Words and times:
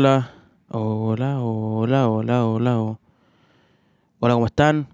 hola. 0.00 0.32
Hola, 0.70 1.40
hola, 1.42 2.08
hola, 2.08 2.46
hola. 2.46 2.98
Hola, 4.18 4.34
¿cómo 4.34 4.46
están? 4.46 4.88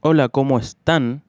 Hola, 0.00 0.28
¿cómo 0.28 0.60
están? 0.60 1.24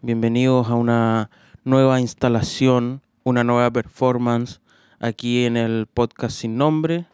Bienvenidos 0.00 0.68
a 0.68 0.74
una 0.74 1.28
nueva 1.64 2.00
instalación, 2.00 3.02
una 3.24 3.42
nueva 3.42 3.72
performance 3.72 4.60
aquí 5.00 5.44
en 5.44 5.56
el 5.56 5.88
podcast 5.92 6.36
sin 6.36 6.56
nombre. 6.56 7.06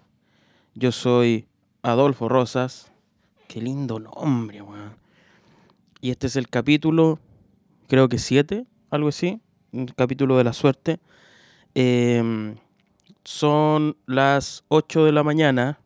Yo 0.75 0.93
soy 0.93 1.47
Adolfo 1.81 2.29
Rosas. 2.29 2.93
Qué 3.49 3.63
lindo 3.63 4.01
nombre, 4.01 4.61
weón. 4.61 4.97
Y 6.03 6.11
este 6.11 6.27
es 6.27 6.37
el 6.37 6.51
capítulo, 6.51 7.19
creo 7.89 8.11
que 8.11 8.19
siete, 8.19 8.67
algo 8.91 9.09
así. 9.09 9.41
Un 9.73 9.87
capítulo 9.87 10.37
de 10.37 10.45
la 10.45 10.53
suerte. 10.53 11.01
Eh, 11.75 12.55
son 13.25 13.97
las 14.07 14.65
8 14.69 15.05
de 15.05 15.13
la 15.13 15.23
mañana 15.23 15.79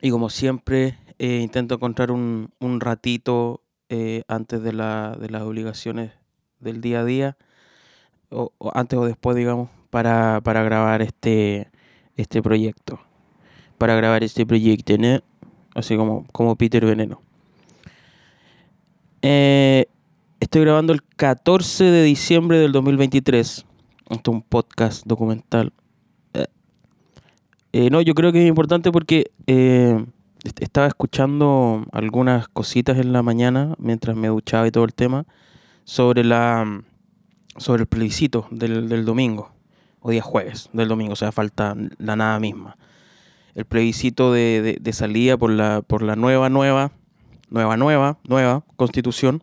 y 0.00 0.10
como 0.10 0.30
siempre 0.30 0.98
eh, 1.18 1.40
intento 1.40 1.74
encontrar 1.74 2.10
un, 2.10 2.50
un 2.58 2.80
ratito 2.80 3.62
eh, 3.88 4.22
antes 4.28 4.62
de, 4.62 4.72
la, 4.72 5.16
de, 5.20 5.28
las 5.30 5.42
obligaciones 5.42 6.12
del 6.60 6.80
día 6.80 7.00
a 7.00 7.04
día, 7.04 7.36
o, 8.30 8.52
antes 8.72 8.98
o 8.98 9.04
después, 9.04 9.36
digamos, 9.36 9.68
para, 9.90 10.40
para, 10.42 10.62
grabar 10.62 11.02
este, 11.02 11.70
este 12.16 12.40
proyecto. 12.42 13.00
Para 13.78 13.94
grabar 13.96 14.22
este 14.22 14.46
proyecto, 14.46 14.96
¿no? 14.96 15.20
Así 15.74 15.96
como, 15.96 16.26
como 16.32 16.56
Peter 16.56 16.84
Veneno. 16.84 17.20
Eh, 19.22 19.86
estoy 20.38 20.62
grabando 20.62 20.92
el 20.92 21.02
14 21.02 21.84
de 21.84 22.02
diciembre 22.02 22.58
del 22.58 22.72
2023. 22.72 23.66
Esto 24.10 24.30
es 24.30 24.34
un 24.34 24.42
podcast 24.42 25.04
documental 25.04 25.72
eh, 27.72 27.90
no, 27.90 28.00
yo 28.00 28.14
creo 28.14 28.32
que 28.32 28.42
es 28.42 28.48
importante 28.48 28.90
porque 28.90 29.30
eh, 29.46 30.04
estaba 30.58 30.86
escuchando 30.86 31.84
algunas 31.92 32.48
cositas 32.48 32.98
en 32.98 33.12
la 33.12 33.22
mañana 33.22 33.74
mientras 33.78 34.16
me 34.16 34.28
duchaba 34.28 34.66
y 34.66 34.70
todo 34.70 34.84
el 34.84 34.94
tema 34.94 35.26
sobre 35.84 36.24
la 36.24 36.82
sobre 37.56 37.82
el 37.82 37.88
plebiscito 37.88 38.46
del, 38.50 38.88
del 38.88 39.04
domingo, 39.04 39.52
o 40.00 40.10
día 40.10 40.22
jueves 40.22 40.70
del 40.72 40.88
domingo, 40.88 41.12
o 41.12 41.16
sea, 41.16 41.32
falta 41.32 41.76
la 41.98 42.16
nada 42.16 42.40
misma. 42.40 42.76
El 43.54 43.64
plebiscito 43.64 44.32
de, 44.32 44.62
de, 44.62 44.78
de 44.80 44.92
salida 44.92 45.36
por 45.36 45.50
la, 45.50 45.82
por 45.82 46.02
la 46.02 46.16
nueva, 46.16 46.48
nueva, 46.48 46.92
nueva, 47.50 47.76
nueva, 47.76 48.18
nueva 48.26 48.64
constitución 48.76 49.42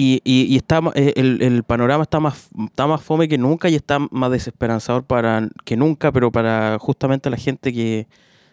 y, 0.00 0.22
y, 0.22 0.44
y 0.44 0.54
está, 0.54 0.80
eh, 0.94 1.12
el, 1.16 1.42
el, 1.42 1.64
panorama 1.64 2.04
está 2.04 2.20
más, 2.20 2.50
está 2.66 2.86
más 2.86 3.02
fome 3.02 3.26
que 3.26 3.36
nunca 3.36 3.68
y 3.68 3.74
está 3.74 3.98
más 3.98 4.30
desesperanzador 4.30 5.02
para 5.02 5.48
que 5.64 5.76
nunca, 5.76 6.12
pero 6.12 6.30
para 6.30 6.78
justamente 6.78 7.28
la 7.30 7.36
gente 7.36 7.72
que, 7.72 8.06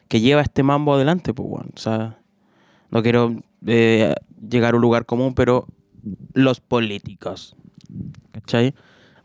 que 0.08 0.22
lleva 0.22 0.42
este 0.42 0.64
mambo 0.64 0.96
adelante, 0.96 1.36
pues 1.36 1.48
bueno. 1.48 1.70
O 1.76 1.78
sea, 1.78 2.18
no 2.90 3.04
quiero 3.04 3.36
eh, 3.68 4.16
llegar 4.50 4.74
a 4.74 4.78
un 4.78 4.82
lugar 4.82 5.06
común, 5.06 5.36
pero 5.36 5.68
los 6.34 6.62
políticos. 6.62 7.56
¿Cachai? 8.32 8.74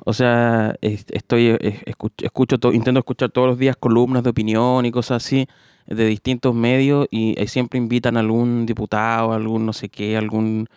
O 0.05 0.12
sea, 0.12 0.77
estoy, 0.82 1.56
escucho, 1.86 2.27
escucho 2.27 2.58
to, 2.58 2.74
intento 2.74 3.00
escuchar 3.00 3.30
todos 3.30 3.48
los 3.48 3.58
días 3.58 3.77
columnas 3.77 4.24
de 4.24 4.28
opinión 4.28 4.84
y 4.84 4.90
cosas 4.90 5.24
así 5.24 5.46
de 5.86 6.05
distintos 6.05 6.55
medios 6.55 7.06
y, 7.10 7.42
y 7.42 7.46
siempre 7.46 7.78
invitan 7.78 8.18
a 8.18 8.20
algún 8.20 8.66
diputado, 8.66 9.32
algún 9.32 9.64
no 9.64 9.72
sé 9.72 9.88
qué, 9.88 10.18
algún 10.18 10.68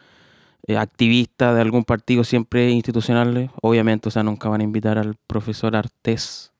eh, 0.67 0.77
activista 0.77 1.53
de 1.53 1.61
algún 1.61 1.83
partido 1.83 2.23
siempre 2.23 2.69
institucional, 2.71 3.51
obviamente, 3.61 4.09
o 4.09 4.11
sea, 4.11 4.23
nunca 4.23 4.49
van 4.49 4.61
a 4.61 4.63
invitar 4.63 4.97
al 4.97 5.15
profesor 5.27 5.75
Artés 5.75 6.51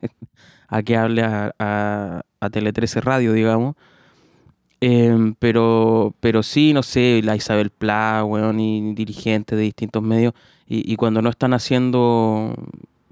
a 0.68 0.82
que 0.82 0.96
hable 0.96 1.22
a, 1.24 2.22
Tele 2.50 2.72
13 2.72 3.00
Radio, 3.00 3.32
digamos. 3.32 3.76
Eh, 4.80 5.34
pero, 5.38 6.14
pero 6.20 6.42
sí, 6.42 6.72
no 6.72 6.82
sé, 6.82 7.20
la 7.22 7.36
Isabel 7.36 7.70
Pla, 7.70 8.24
weón, 8.26 8.58
y 8.58 8.94
dirigentes 8.94 9.56
de 9.56 9.64
distintos 9.64 10.02
medios, 10.02 10.34
y, 10.66 10.92
y 10.92 10.96
cuando 10.96 11.22
no 11.22 11.30
están 11.30 11.54
haciendo 11.54 12.54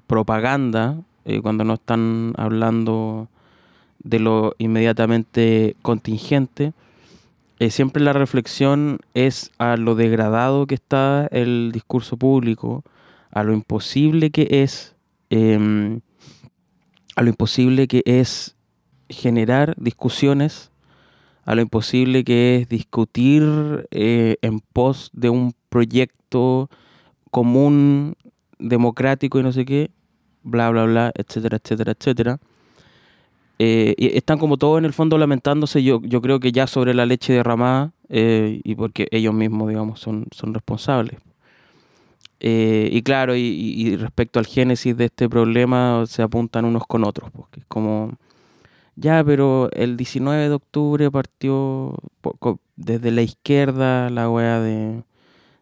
propaganda, 0.06 0.96
eh, 1.24 1.40
cuando 1.40 1.64
no 1.64 1.74
están 1.74 2.32
hablando 2.36 3.28
de 4.02 4.18
lo 4.18 4.54
inmediatamente 4.58 5.76
contingente, 5.82 6.72
eh, 7.60 7.70
siempre 7.70 8.02
la 8.02 8.14
reflexión 8.14 9.00
es 9.12 9.50
a 9.58 9.76
lo 9.76 9.94
degradado 9.94 10.66
que 10.66 10.74
está 10.74 11.28
el 11.30 11.70
discurso 11.72 12.16
público, 12.16 12.84
a 13.30 13.42
lo 13.42 13.52
imposible 13.52 14.30
que 14.30 14.48
es, 14.62 14.96
eh, 15.28 16.00
a 17.16 17.22
lo 17.22 17.28
imposible 17.28 17.86
que 17.86 18.02
es 18.06 18.56
generar 19.10 19.74
discusiones, 19.76 20.70
a 21.44 21.54
lo 21.54 21.60
imposible 21.60 22.24
que 22.24 22.56
es 22.56 22.68
discutir 22.70 23.86
eh, 23.90 24.36
en 24.40 24.60
pos 24.60 25.10
de 25.12 25.28
un 25.28 25.52
proyecto 25.68 26.70
común, 27.30 28.16
democrático 28.58 29.38
y 29.38 29.42
no 29.42 29.52
sé 29.52 29.66
qué, 29.66 29.90
bla, 30.42 30.70
bla, 30.70 30.84
bla, 30.84 31.12
etcétera, 31.14 31.58
etcétera, 31.62 31.92
etcétera. 31.92 32.40
Eh, 33.62 33.94
están 34.14 34.38
como 34.38 34.56
todos 34.56 34.78
en 34.78 34.86
el 34.86 34.94
fondo 34.94 35.18
lamentándose, 35.18 35.82
yo, 35.82 36.00
yo 36.02 36.22
creo 36.22 36.40
que 36.40 36.50
ya 36.50 36.66
sobre 36.66 36.94
la 36.94 37.04
leche 37.04 37.34
derramada, 37.34 37.92
eh, 38.08 38.58
y 38.64 38.74
porque 38.74 39.06
ellos 39.10 39.34
mismos, 39.34 39.68
digamos, 39.68 40.00
son, 40.00 40.28
son 40.30 40.54
responsables. 40.54 41.20
Eh, 42.40 42.88
y 42.90 43.02
claro, 43.02 43.36
y, 43.36 43.96
respecto 43.96 44.38
al 44.38 44.46
génesis 44.46 44.96
de 44.96 45.04
este 45.04 45.28
problema, 45.28 46.04
se 46.06 46.22
apuntan 46.22 46.64
unos 46.64 46.86
con 46.86 47.04
otros, 47.04 47.30
porque 47.32 47.60
es 47.60 47.66
como, 47.66 48.14
ya, 48.96 49.22
pero 49.24 49.68
el 49.72 49.98
19 49.98 50.48
de 50.48 50.54
octubre 50.54 51.10
partió 51.10 51.98
desde 52.76 53.10
la 53.10 53.20
izquierda 53.20 54.08
la 54.08 54.30
wea 54.30 54.58
de, 54.60 55.02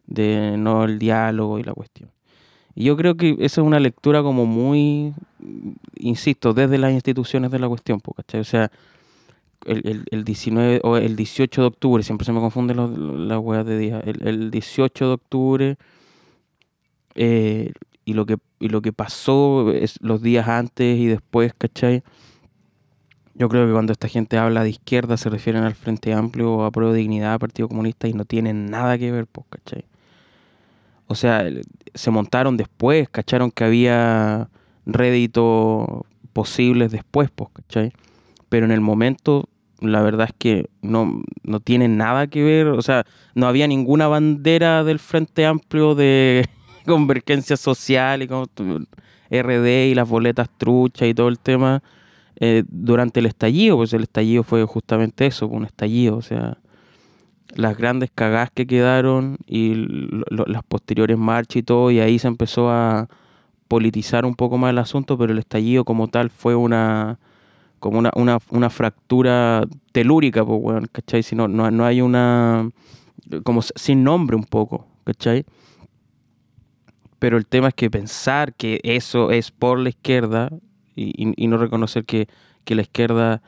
de 0.06 0.56
no 0.56 0.84
el 0.84 1.00
diálogo 1.00 1.58
y 1.58 1.64
la 1.64 1.74
cuestión. 1.74 2.10
Yo 2.84 2.96
creo 2.96 3.16
que 3.16 3.32
esa 3.40 3.60
es 3.60 3.66
una 3.66 3.80
lectura 3.80 4.22
como 4.22 4.46
muy, 4.46 5.12
insisto, 5.96 6.54
desde 6.54 6.78
las 6.78 6.92
instituciones 6.92 7.50
de 7.50 7.58
la 7.58 7.68
cuestión, 7.68 8.00
¿cachai? 8.00 8.40
O 8.40 8.44
sea, 8.44 8.70
el, 9.66 9.82
el, 9.84 10.04
el 10.12 10.24
19 10.24 10.80
o 10.84 10.96
el 10.96 11.16
18 11.16 11.60
de 11.60 11.66
octubre, 11.66 12.02
siempre 12.04 12.24
se 12.24 12.32
me 12.32 12.38
confunden 12.38 12.76
las 12.76 12.90
la 12.90 13.38
weas 13.40 13.66
de 13.66 13.78
día, 13.78 14.00
el, 14.00 14.26
el 14.26 14.50
18 14.52 15.06
de 15.08 15.12
octubre 15.12 15.76
eh, 17.16 17.72
y, 18.04 18.12
lo 18.12 18.26
que, 18.26 18.36
y 18.60 18.68
lo 18.68 18.80
que 18.80 18.92
pasó 18.92 19.72
es 19.72 19.98
los 20.00 20.22
días 20.22 20.46
antes 20.46 20.98
y 20.98 21.06
después, 21.06 21.52
¿cachai? 21.58 22.04
Yo 23.34 23.48
creo 23.48 23.66
que 23.66 23.72
cuando 23.72 23.92
esta 23.92 24.06
gente 24.06 24.38
habla 24.38 24.62
de 24.62 24.70
izquierda 24.70 25.16
se 25.16 25.30
refieren 25.30 25.64
al 25.64 25.74
Frente 25.74 26.12
Amplio 26.12 26.64
a 26.64 26.70
Pro 26.70 26.92
Dignidad, 26.92 27.40
Partido 27.40 27.68
Comunista, 27.68 28.06
y 28.06 28.12
no 28.12 28.24
tienen 28.24 28.66
nada 28.66 28.98
que 28.98 29.10
ver, 29.10 29.26
pues, 29.26 29.46
¿cachai? 29.50 29.84
O 31.08 31.14
sea, 31.14 31.44
se 31.94 32.10
montaron 32.10 32.56
después, 32.56 33.08
cacharon 33.08 33.50
que 33.50 33.64
había 33.64 34.48
réditos 34.86 35.86
posibles 36.32 36.92
después, 36.92 37.30
pues, 37.34 37.50
¿cachai? 37.52 37.92
Pero 38.48 38.66
en 38.66 38.72
el 38.72 38.80
momento, 38.80 39.48
la 39.80 40.02
verdad 40.02 40.28
es 40.28 40.34
que 40.38 40.70
no, 40.82 41.22
no 41.42 41.60
tienen 41.60 41.96
nada 41.96 42.26
que 42.26 42.42
ver, 42.42 42.68
o 42.68 42.82
sea, 42.82 43.04
no 43.34 43.46
había 43.46 43.66
ninguna 43.66 44.06
bandera 44.06 44.84
del 44.84 44.98
Frente 44.98 45.46
Amplio 45.46 45.94
de 45.94 46.46
convergencia 46.86 47.56
social 47.56 48.22
y 48.22 48.28
como 48.28 48.46
RD 49.30 49.88
y 49.90 49.94
las 49.94 50.08
boletas 50.08 50.48
truchas 50.56 51.08
y 51.08 51.14
todo 51.14 51.28
el 51.28 51.38
tema 51.38 51.82
eh, 52.40 52.64
durante 52.68 53.20
el 53.20 53.26
estallido, 53.26 53.76
pues 53.76 53.92
el 53.92 54.02
estallido 54.02 54.42
fue 54.42 54.64
justamente 54.64 55.26
eso, 55.26 55.48
un 55.48 55.64
estallido, 55.64 56.16
o 56.16 56.22
sea, 56.22 56.58
las 57.54 57.76
grandes 57.76 58.10
cagadas 58.14 58.50
que 58.52 58.66
quedaron 58.66 59.38
y 59.46 59.74
las 60.30 60.62
posteriores 60.64 61.18
marchas 61.18 61.56
y 61.56 61.62
todo, 61.62 61.90
y 61.90 62.00
ahí 62.00 62.18
se 62.18 62.28
empezó 62.28 62.70
a 62.70 63.08
politizar 63.68 64.24
un 64.24 64.34
poco 64.34 64.58
más 64.58 64.70
el 64.70 64.78
asunto, 64.78 65.18
pero 65.18 65.32
el 65.32 65.38
estallido 65.38 65.84
como 65.84 66.08
tal 66.08 66.30
fue 66.30 66.54
una 66.54 67.18
como 67.78 67.98
una, 67.98 68.10
una, 68.16 68.38
una 68.50 68.70
fractura 68.70 69.64
telúrica, 69.92 70.44
pues, 70.44 70.60
bueno, 70.60 70.86
¿cachai? 70.90 71.22
Si 71.22 71.36
no, 71.36 71.46
no, 71.46 71.70
no 71.70 71.84
hay 71.84 72.00
una... 72.00 72.68
como 73.44 73.62
sin 73.62 74.02
nombre 74.02 74.34
un 74.36 74.44
poco, 74.44 74.86
¿cachai? 75.04 75.44
Pero 77.20 77.36
el 77.36 77.46
tema 77.46 77.68
es 77.68 77.74
que 77.74 77.90
pensar 77.90 78.54
que 78.54 78.80
eso 78.82 79.30
es 79.30 79.52
por 79.52 79.78
la 79.78 79.90
izquierda 79.90 80.50
y, 80.96 81.10
y, 81.24 81.34
y 81.36 81.46
no 81.46 81.56
reconocer 81.56 82.04
que, 82.04 82.28
que 82.64 82.74
la 82.74 82.82
izquierda 82.82 83.42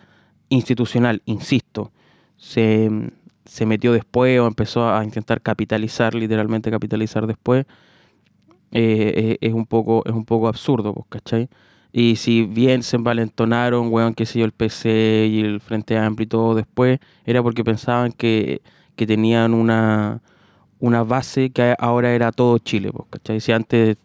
institucional, 0.49 1.23
insisto, 1.25 1.93
se 2.37 2.89
se 3.51 3.67
metió 3.67 3.93
después 3.93 4.39
o 4.39 4.47
empezó 4.47 4.89
a 4.89 5.03
intentar 5.05 5.43
capitalizar, 5.43 6.15
literalmente 6.15 6.71
capitalizar 6.71 7.27
después, 7.27 7.67
eh, 8.71 9.39
es, 9.41 9.53
un 9.53 9.67
poco, 9.67 10.05
es 10.07 10.13
un 10.13 10.25
poco 10.25 10.47
absurdo, 10.47 10.95
pues, 10.95 11.07
¿cachai? 11.09 11.49
Y 11.93 12.15
si 12.15 12.45
bien 12.45 12.85
se 12.85 12.95
envalentonaron, 12.95 13.93
weón, 13.93 14.15
qué 14.15 14.25
sé 14.25 14.39
yo, 14.39 14.45
el 14.45 14.53
PC 14.53 15.27
y 15.29 15.41
el 15.41 15.61
Frente 15.61 15.99
Amplio 15.99 16.27
y 16.27 16.29
todo 16.29 16.55
después, 16.55 17.01
era 17.27 17.43
porque 17.43 17.65
pensaban 17.65 18.13
que, 18.13 18.63
que 18.95 19.05
tenían 19.05 19.53
una, 19.53 20.23
una 20.79 21.03
base 21.03 21.51
que 21.51 21.75
ahora 21.81 22.13
era 22.15 22.31
todo 22.31 22.59
Chile, 22.59 22.93
pues, 22.93 23.09
¿cachai? 23.11 23.41
Si 23.41 23.51
antes 23.51 23.97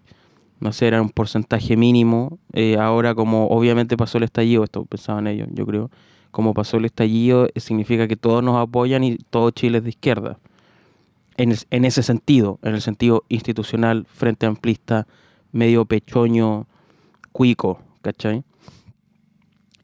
no 0.60 0.74
sé, 0.74 0.88
era 0.88 1.02
un 1.02 1.10
porcentaje 1.10 1.78
mínimo. 1.78 2.40
Eh, 2.54 2.78
ahora 2.78 3.14
como 3.14 3.48
obviamente 3.50 3.98
pasó 3.98 4.18
el 4.18 4.24
estallido, 4.24 4.64
esto 4.64 4.86
pensaban 4.86 5.28
ellos, 5.28 5.48
yo 5.52 5.66
creo, 5.68 5.92
como 6.36 6.54
pasó 6.54 6.76
el 6.76 6.84
estallido, 6.84 7.46
eh, 7.46 7.62
significa 7.62 8.10
que 8.10 8.18
todos 8.18 8.44
nos 8.44 8.58
apoyan 8.58 9.06
y 9.06 9.16
todo 9.16 9.52
Chile 9.52 9.78
es 9.78 9.86
de 9.86 9.92
izquierda. 9.92 10.38
En, 11.38 11.86
ese 11.86 12.04
sentido, 12.04 12.60
en 12.62 12.76
el 12.76 12.82
sentido 12.82 13.24
institucional, 13.30 14.06
frente 14.06 14.46
amplista, 14.46 15.08
medio 15.54 15.86
pechoño, 15.86 16.68
cuico, 17.32 17.80
¿cachai? 18.02 18.44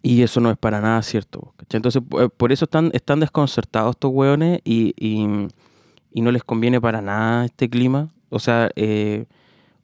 Y 0.02 0.24
eso 0.24 0.42
no 0.42 0.52
es 0.52 0.58
para 0.58 0.82
nada 0.82 1.02
cierto. 1.04 1.54
Entonces, 1.70 2.04
por 2.36 2.52
eso 2.52 2.66
están, 2.66 2.92
están 2.94 3.22
desconcertados 3.22 3.92
estos 3.92 4.12
hueones 4.12 4.60
y, 4.66 4.94
y, 4.98 6.22
no 6.22 6.32
les 6.34 6.44
conviene 6.44 6.82
para 6.82 7.02
nada 7.02 7.46
este 7.46 7.70
clima. 7.70 8.10
O 8.30 8.40
sea, 8.40 8.72
eh, 8.76 9.26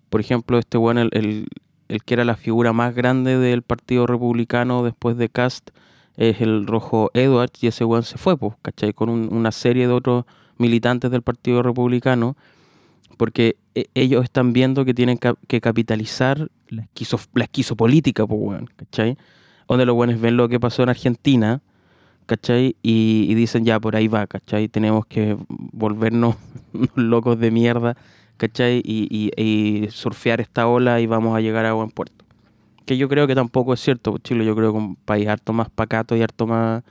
por 0.10 0.20
ejemplo, 0.20 0.60
este 0.60 0.78
hueón, 0.78 0.98
el, 0.98 1.48
el, 1.88 2.04
que 2.04 2.14
era 2.14 2.26
la 2.26 2.36
figura 2.36 2.74
más 2.74 2.94
grande 2.94 3.38
del 3.38 3.62
Partido 3.62 4.06
Republicano 4.06 4.84
después 4.84 5.16
de 5.16 5.30
Cast, 5.30 5.70
es 6.18 6.42
el 6.42 6.68
rojo 6.68 7.10
Edwards, 7.14 7.64
y 7.64 7.68
ese 7.68 7.86
hueón 7.86 8.04
se 8.04 8.18
fue, 8.18 8.38
pues, 8.38 8.54
¿cachai? 8.62 8.94
Con 8.94 9.10
una 9.10 9.52
serie 9.52 9.88
de 9.88 9.94
otros 9.94 10.26
militantes 10.58 11.12
del 11.12 11.22
Partido 11.22 11.64
Republicano, 11.64 12.36
porque 13.18 13.58
e, 13.76 13.88
ellos 13.94 14.24
están 14.24 14.54
viendo 14.54 14.84
que 14.84 14.94
tienen 14.94 15.18
que 15.48 15.62
capitalizar 15.62 16.50
la, 16.70 16.88
la 17.34 17.44
esquizopolítica, 17.44 18.28
pues, 18.28 18.40
weón, 18.42 18.70
¿cachai? 18.76 19.18
donde 19.68 19.86
los 19.86 19.96
buenos 19.96 20.20
ven 20.20 20.38
lo 20.38 20.48
que 20.50 20.60
pasó 20.60 20.84
en 20.84 20.90
Argentina, 20.90 21.62
¿cachai? 22.26 22.76
Y, 22.82 23.34
dicen, 23.36 23.66
ya, 23.66 23.80
por 23.80 23.96
ahí 23.96 24.08
va, 24.08 24.28
¿cachai? 24.28 24.68
Tenemos 24.70 25.06
que 25.06 25.38
volvernos 25.50 26.36
locos 26.96 27.40
de 27.40 27.52
mierda, 27.52 27.98
¿cachai? 28.38 28.82
Y, 28.84 29.88
surfear 29.92 30.42
esta 30.42 30.68
ola 30.68 31.02
y 31.02 31.08
vamos 31.08 31.36
a 31.36 31.42
llegar 31.42 31.66
a 31.66 31.74
buen 31.74 31.90
puerto. 31.90 32.26
Que 32.88 32.98
yo 32.98 33.10
creo 33.10 33.28
que 33.28 33.36
tampoco 33.36 33.74
es 33.74 33.82
cierto, 33.82 34.12
pues, 34.12 34.24
Chile 34.24 34.46
yo 34.46 34.56
creo 34.56 34.72
que 34.72 34.78
un 34.80 34.96
país 34.96 35.28
harto 35.28 35.54
más 35.54 35.70
pacato 35.70 36.16
y 36.16 36.24
harto 36.24 36.48
más, 36.48 36.84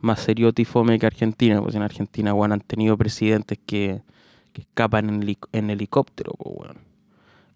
más 0.00 0.20
serioto 0.20 0.62
y 0.62 0.64
fome 0.66 0.98
que 0.98 1.06
Argentina, 1.06 1.60
pues 1.62 1.74
en 1.74 1.82
Argentina, 1.82 2.32
bueno, 2.32 2.54
han 2.54 2.60
tenido 2.60 2.96
presidentes 2.96 3.58
que, 3.66 4.02
escapan 4.54 5.08
en, 5.08 5.36
en 5.52 5.70
helicóptero, 5.70 6.32
pues, 6.38 6.56
bueno. 6.56 6.80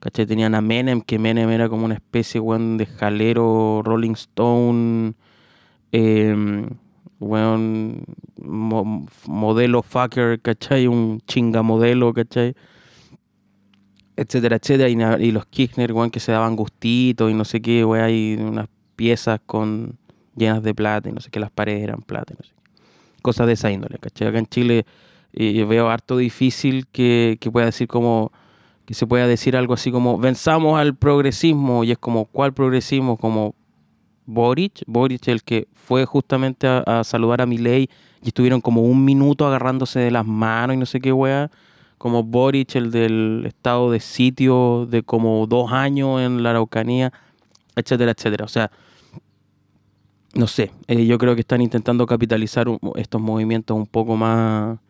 ¿Cachai? 0.01 0.27
Tenían 0.27 0.55
a 0.57 0.61
Menem, 0.61 1.01
que 1.01 1.19
Menem 1.19 1.51
era 1.51 1.69
como 1.69 1.85
una 1.85 1.95
especie, 1.95 2.41
weón, 2.41 2.77
de 2.77 2.87
jalero, 2.87 3.83
Rolling 3.85 4.13
Stone, 4.15 5.15
eh, 5.93 6.67
weón, 7.21 8.05
modelo 9.27 9.83
fucker, 9.83 10.41
¿cachai? 10.41 10.89
Un 10.89 11.21
chinga 11.27 11.63
modelo, 11.63 12.13
¿cachai? 12.13 12.57
Etcétera, 14.17 14.57
etcétera. 14.57 15.19
Y, 15.19 15.33
los 15.33 15.47
Kirchner, 15.47 15.93
weón, 15.93 16.11
que 16.11 16.21
se 16.21 16.33
daban 16.33 16.57
gustitos 16.57 17.31
y 17.31 17.35
no 17.35 17.45
sé 17.45 17.61
qué, 17.61 17.85
weón, 17.85 18.05
hay 18.05 18.37
unas 18.41 18.69
piezas 18.97 19.41
con 19.45 19.99
llenas 20.37 20.63
de 20.63 20.75
plata 20.75 21.09
y 21.09 21.13
no 21.13 21.21
sé 21.21 21.31
qué, 21.31 21.41
las 21.41 21.51
paredes 21.51 21.83
eran 21.83 22.03
plata, 22.03 22.35
no 22.39 22.45
sé 22.45 22.53
Cosas 23.23 23.47
de 23.47 23.53
esa 23.53 23.71
índole, 23.71 23.99
¿cachai? 23.99 24.29
Acá 24.29 24.39
en 24.39 24.47
Chile 24.47 24.85
eh, 25.33 25.65
veo 25.65 25.89
harto 25.89 26.17
difícil 26.17 26.87
que, 26.89 27.39
que 27.41 27.51
pueda 27.51 27.67
decir 27.67 27.87
como 27.87 28.33
que 28.85 28.95
se 28.95 29.07
pueda 29.07 29.27
decir 29.27 29.57
algo 29.57 29.75
así 29.75 29.93
como 29.93 30.19
venzamos 30.19 30.79
al 30.79 30.97
progresismo 30.97 31.85
y 31.85 31.93
es 31.93 31.99
como 31.99 32.25
¿cuál 32.27 32.53
progresismo? 32.53 33.17
Como 33.17 33.55
Boric, 34.27 34.83
Boric 34.87 35.29
el 35.29 35.43
que 35.43 35.69
fue 35.75 36.05
justamente 36.05 36.67
a, 36.67 37.05
saludar 37.05 37.41
a 37.41 37.47
Milei 37.47 37.89
y 38.23 38.29
estuvieron 38.29 38.61
como 38.61 38.83
un 38.83 39.05
minuto 39.05 39.47
agarrándose 39.47 40.01
de 40.01 40.11
las 40.11 40.27
manos 40.27 40.75
y 40.75 40.79
no 40.79 40.87
sé 40.87 41.01
qué 41.01 41.13
wea, 41.13 41.51
como 42.03 42.25
Boric 42.25 42.75
el 42.75 42.91
del 42.91 43.45
estado 43.47 43.93
de 43.93 44.01
sitio 44.01 44.89
de 44.91 45.05
como 45.05 45.47
dos 45.47 45.71
años 45.71 46.21
en 46.21 46.43
la 46.43 46.51
Araucanía, 46.51 47.13
etcétera, 47.77 48.11
etcétera. 48.11 48.45
O 48.45 48.49
sea, 48.49 48.73
no 50.35 50.49
sé, 50.49 50.73
eh, 50.89 51.07
yo 51.07 51.17
creo 51.19 51.37
que 51.37 51.43
están 51.43 51.61
intentando 51.61 52.05
capitalizar 52.07 52.67
estos 52.97 53.21
movimientos 53.21 53.77
un 53.77 53.87
poco 53.87 54.17
más, 54.17 54.81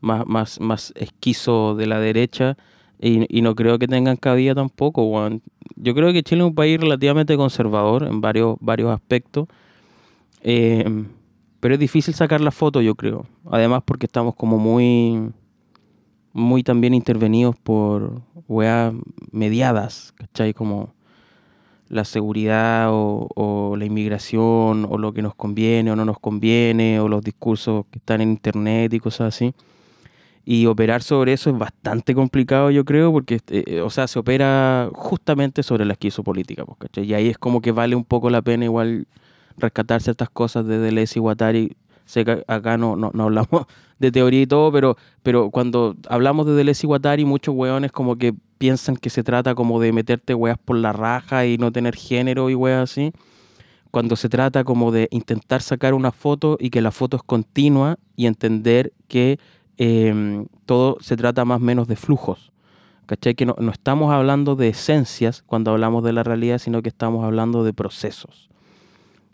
más, 0.00 0.26
más, 0.26 0.60
más 0.60 0.94
esquizo 0.96 1.74
de 1.74 1.86
la 1.86 2.00
derecha 2.00 2.56
y, 2.98 3.42
no 3.42 3.54
creo 3.54 3.78
que 3.78 3.86
tengan 3.86 4.16
cabida 4.16 4.54
tampoco, 4.54 5.28
Yo 5.76 5.94
creo 5.94 6.10
que 6.14 6.22
Chile 6.22 6.40
es 6.40 6.46
un 6.46 6.54
país 6.54 6.80
relativamente 6.80 7.36
conservador 7.36 8.04
en 8.04 8.22
varios, 8.22 8.56
varios 8.60 8.90
aspectos. 8.90 9.46
Eh, 10.40 11.04
pero 11.60 11.74
es 11.74 11.80
difícil 11.80 12.14
sacar 12.14 12.40
la 12.40 12.50
foto, 12.50 12.80
yo 12.80 12.94
creo. 12.94 13.26
Además 13.50 13.82
porque 13.84 14.06
estamos 14.06 14.34
como 14.36 14.56
muy, 14.56 15.32
muy 16.32 16.62
también 16.62 16.94
intervenidos 16.94 17.56
por 17.56 18.22
weas 18.48 18.94
mediadas, 19.30 20.12
¿cachai? 20.16 20.54
Como 20.54 20.94
la 21.88 22.06
seguridad 22.06 22.88
o, 22.90 23.74
la 23.76 23.84
inmigración 23.84 24.86
o 24.88 24.96
lo 24.96 25.12
que 25.12 25.20
nos 25.20 25.34
conviene 25.34 25.92
o 25.92 25.96
no 25.96 26.06
nos 26.06 26.18
conviene 26.18 27.00
o 27.00 27.08
los 27.08 27.22
discursos 27.22 27.84
que 27.90 27.98
están 27.98 28.22
en 28.22 28.30
internet 28.30 28.92
y 28.94 28.98
cosas 28.98 29.34
así. 29.34 29.54
Y 30.44 30.66
operar 30.66 31.02
sobre 31.02 31.34
eso 31.34 31.50
es 31.50 31.58
bastante 31.58 32.14
complicado, 32.14 32.70
yo 32.70 32.84
creo, 32.84 33.12
porque, 33.12 33.40
eh, 33.48 33.80
o 33.80 33.90
sea, 33.90 34.08
se 34.08 34.18
opera 34.18 34.88
justamente 34.92 35.62
sobre 35.62 35.84
la 35.84 35.92
esquizopolítica, 35.92 36.64
pues, 36.64 36.78
¿cachai? 36.78 37.04
Y 37.04 37.14
ahí 37.14 37.28
es 37.28 37.38
como 37.38 37.60
que 37.60 37.70
vale 37.72 37.94
un 37.94 38.04
poco 38.04 38.28
la 38.30 38.42
pena 38.42 38.64
igual 38.64 39.06
rescatar 39.56 40.02
ciertas 40.02 40.30
cosas 40.30 40.66
de 40.66 40.78
Deleuze 40.78 41.18
y 41.18 41.20
Guattari. 41.20 41.76
Sé 42.12 42.24
que 42.24 42.44
acá 42.46 42.76
no, 42.76 42.96
no, 42.96 43.10
no, 43.14 43.24
hablamos 43.24 43.66
de 43.98 44.12
teoría 44.12 44.42
y 44.42 44.46
todo, 44.46 44.70
pero, 44.70 44.96
pero 45.22 45.50
cuando 45.50 45.96
hablamos 46.08 46.46
de 46.46 46.52
Deleuze 46.52 46.86
y 46.86 46.88
Guattari, 46.88 47.24
muchos 47.24 47.54
weones 47.54 47.92
como 47.92 48.16
que 48.16 48.34
piensan 48.58 48.96
que 48.96 49.10
se 49.10 49.22
trata 49.22 49.54
como 49.54 49.80
de 49.80 49.92
meterte 49.92 50.34
weas 50.34 50.58
por 50.58 50.76
la 50.76 50.92
raja 50.92 51.46
y 51.46 51.58
no 51.58 51.72
tener 51.72 51.96
género 51.96 52.50
y 52.50 52.54
weas 52.54 52.90
así. 52.90 53.12
Cuando 53.90 54.16
se 54.16 54.28
trata 54.28 54.64
como 54.64 54.90
de 54.90 55.08
intentar 55.10 55.62
sacar 55.62 55.94
una 55.94 56.12
foto 56.12 56.56
y 56.58 56.70
que 56.70 56.80
la 56.80 56.90
foto 56.90 57.16
es 57.16 57.22
continua 57.22 57.98
y 58.16 58.26
entender 58.26 58.92
que 59.08 59.38
Em, 59.84 60.46
todo 60.66 60.96
se 61.00 61.16
trata 61.16 61.44
más 61.44 61.56
o 61.56 61.64
menos 61.64 61.88
de 61.88 61.96
flujos. 61.96 62.52
¿Cachai? 63.06 63.34
Que 63.34 63.46
no, 63.46 63.56
estamos 63.72 64.12
hablando 64.12 64.54
de 64.54 64.68
esencias 64.68 65.42
cuando 65.42 65.72
hablamos 65.72 66.04
de 66.04 66.12
la 66.12 66.22
realidad, 66.22 66.58
sino 66.58 66.82
que 66.82 66.88
estamos 66.88 67.24
hablando 67.24 67.64
de 67.64 67.72
procesos. 67.72 68.48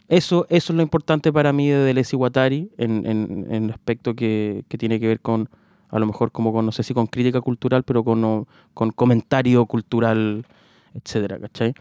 Eso, 0.09 0.47
eso 0.49 0.73
es 0.73 0.77
lo 0.77 0.83
importante 0.83 1.33
para 1.33 1.53
mí 1.53 1.69
de 1.69 1.79
Deleuze 1.79 2.17
y 2.17 2.19
Guattari 2.19 2.71
en, 2.79 3.07
en, 3.07 3.47
en, 3.51 3.65
el 3.65 3.71
aspecto 3.71 4.15
que, 4.15 4.65
que, 4.69 4.79
tiene 4.79 4.99
que 4.99 5.07
ver 5.07 5.21
con, 5.21 5.51
a 5.91 5.99
lo 5.99 6.07
mejor 6.07 6.33
como 6.33 6.53
con, 6.53 6.65
no 6.65 6.73
sé 6.73 6.83
si 6.83 6.95
con 6.95 7.07
crítica 7.07 7.41
cultural, 7.43 7.83
pero 7.83 8.03
con, 8.03 8.47
con 8.73 8.91
comentario 8.91 9.67
cultural, 9.67 10.47
etcétera, 10.95 11.39
¿cachai? 11.39 11.75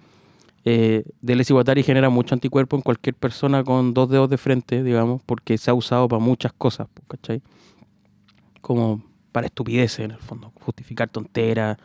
Eh, 0.66 1.06
Deleuze 1.22 1.54
y 1.54 1.56
Guattari 1.56 1.84
genera 1.84 2.10
mucho 2.10 2.36
anticuerpo 2.36 2.76
en 2.76 2.82
cualquier 2.82 3.16
persona 3.16 3.64
con 3.64 3.94
dos 3.94 4.10
dedos 4.10 4.30
de 4.30 4.38
frente, 4.38 4.84
digamos, 4.84 5.22
porque 5.26 5.58
se 5.58 5.72
ha 5.72 5.74
usado 5.74 6.10
para 6.10 6.22
muchas 6.22 6.52
cosas, 6.52 6.90
¿cachai? 7.08 7.42
como 8.68 9.02
para 9.32 9.48
estupideces 9.48 10.00
en 10.00 10.12
el 10.12 10.18
fondo, 10.18 10.52
justificar 10.60 11.08
tonteras, 11.08 11.78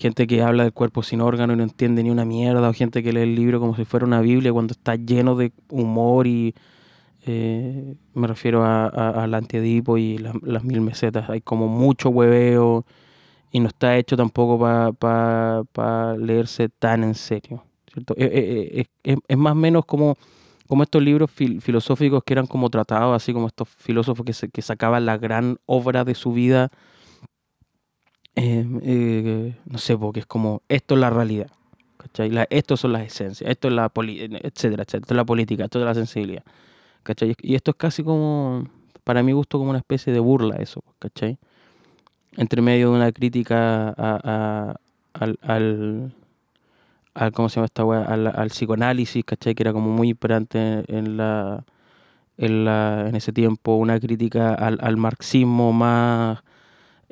gente 0.00 0.26
que 0.26 0.42
habla 0.42 0.64
del 0.64 0.72
cuerpo 0.72 1.02
sin 1.02 1.20
órgano 1.20 1.52
y 1.52 1.56
no 1.56 1.62
entiende 1.62 2.02
ni 2.02 2.10
una 2.10 2.24
mierda, 2.24 2.68
o 2.68 2.72
gente 2.72 3.02
que 3.02 3.12
lee 3.12 3.20
el 3.20 3.34
libro 3.34 3.60
como 3.60 3.76
si 3.76 3.84
fuera 3.84 4.06
una 4.06 4.20
Biblia 4.20 4.52
cuando 4.52 4.72
está 4.72 4.96
lleno 4.96 5.36
de 5.36 5.52
humor 5.68 6.26
y 6.26 6.54
eh, 7.26 7.94
me 8.14 8.26
refiero 8.26 8.64
al 8.64 9.34
antiedipo 9.34 9.98
y 9.98 10.18
las 10.18 10.64
mil 10.64 10.80
mesetas, 10.80 11.28
hay 11.28 11.42
como 11.42 11.68
mucho 11.68 12.08
hueveo 12.08 12.86
y 13.52 13.60
no 13.60 13.68
está 13.68 13.98
hecho 13.98 14.16
tampoco 14.16 14.58
para 14.58 16.16
leerse 16.16 16.70
tan 16.70 17.04
en 17.04 17.14
serio. 17.14 17.64
¿cierto? 17.92 18.14
Eh, 18.16 18.86
eh, 19.04 19.16
es 19.28 19.36
más 19.36 19.52
o 19.52 19.56
menos 19.56 19.84
como 19.84 20.16
como 20.70 20.84
estos 20.84 21.02
libros 21.02 21.32
filosóficos 21.32 22.22
que 22.24 22.32
eran 22.32 22.46
como 22.46 22.70
tratados, 22.70 23.16
así 23.16 23.32
como 23.32 23.48
estos 23.48 23.68
filósofos 23.68 24.24
que, 24.24 24.48
que 24.50 24.62
sacaban 24.62 25.04
la 25.04 25.18
gran 25.18 25.58
obra 25.66 26.04
de 26.04 26.14
su 26.14 26.32
vida, 26.32 26.70
eh, 28.36 28.66
eh, 28.82 29.56
no 29.66 29.78
sé, 29.78 29.96
porque 29.96 30.20
es 30.20 30.26
como, 30.26 30.62
esto 30.68 30.94
es 30.94 31.00
la 31.00 31.10
realidad, 31.10 31.50
¿cachai? 31.96 32.30
esto 32.50 32.76
son 32.76 32.92
las 32.92 33.02
esencias, 33.02 33.50
esto 33.50 33.68
es 33.68 33.74
la, 33.74 33.90
etcétera, 33.94 34.82
etcétera, 34.82 34.82
esto 34.82 35.14
es 35.14 35.16
la 35.16 35.24
política, 35.24 35.64
esto 35.64 35.78
es 35.78 35.84
la 35.84 35.94
sensibilidad. 35.94 36.44
Y 37.42 37.54
esto 37.54 37.70
es 37.72 37.76
casi 37.76 38.02
como, 38.02 38.68
para 39.04 39.22
mi 39.22 39.32
gusto, 39.32 39.58
como 39.58 39.70
una 39.70 39.78
especie 39.78 40.12
de 40.12 40.20
burla 40.20 40.56
eso, 40.56 40.82
¿cachai? 40.98 41.38
Entre 42.36 42.62
medio 42.62 42.90
de 42.90 42.96
una 42.96 43.10
crítica 43.12 43.88
al 43.90 44.76
al, 47.14 47.32
¿cómo 47.32 47.48
se 47.48 47.56
llama 47.56 47.66
esta 47.66 47.82
Al, 47.82 48.50
psicoanálisis, 48.50 49.24
¿cachai? 49.24 49.54
Que 49.54 49.62
era 49.62 49.72
como 49.72 49.90
muy 49.90 50.10
importante 50.10 50.84
en 50.88 51.16
la, 51.16 51.64
en, 52.36 52.64
la, 52.64 53.06
en 53.08 53.16
ese 53.16 53.32
tiempo, 53.32 53.74
una 53.74 53.98
crítica 53.98 54.54
al, 54.54 54.96
marxismo 54.96 55.72
más, 55.72 56.42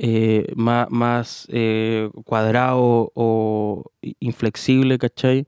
eh, 0.01 0.47
más, 0.55 1.49
eh, 1.51 2.09
cuadrado 2.25 3.11
o 3.15 3.91
inflexible, 4.21 4.97
¿cachai? 4.97 5.45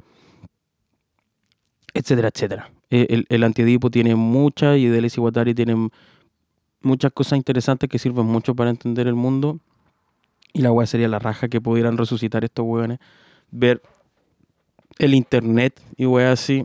Etcétera, 1.95 2.31
etcétera. 2.35 2.73
E, 2.91 3.07
el, 3.11 3.27
el 3.29 3.45
antiedipo 3.45 3.91
tiene 3.91 4.17
muchas 4.17 4.77
y 4.79 4.87
Deleuze 4.87 5.21
y 5.21 5.23
Guattari 5.23 5.55
tienen 5.55 5.91
muchas 6.83 7.13
cosas 7.13 7.37
interesantes 7.37 7.89
que 7.89 8.01
sirven 8.01 8.27
mucho 8.27 8.57
para 8.57 8.71
entender 8.71 9.07
el 9.07 9.15
mundo. 9.15 9.61
Y 10.53 10.63
la 10.63 10.73
weá 10.73 10.87
sería 10.87 11.07
la 11.07 11.21
raja 11.21 11.49
que 11.49 11.61
pudieran 11.61 11.97
resucitar 11.97 12.45
estos 12.45 12.67
weones. 12.67 12.99
Ver 13.53 13.81
el 14.99 15.15
internet 15.15 15.81
y 15.97 16.07
weas 16.07 16.41
así, 16.41 16.65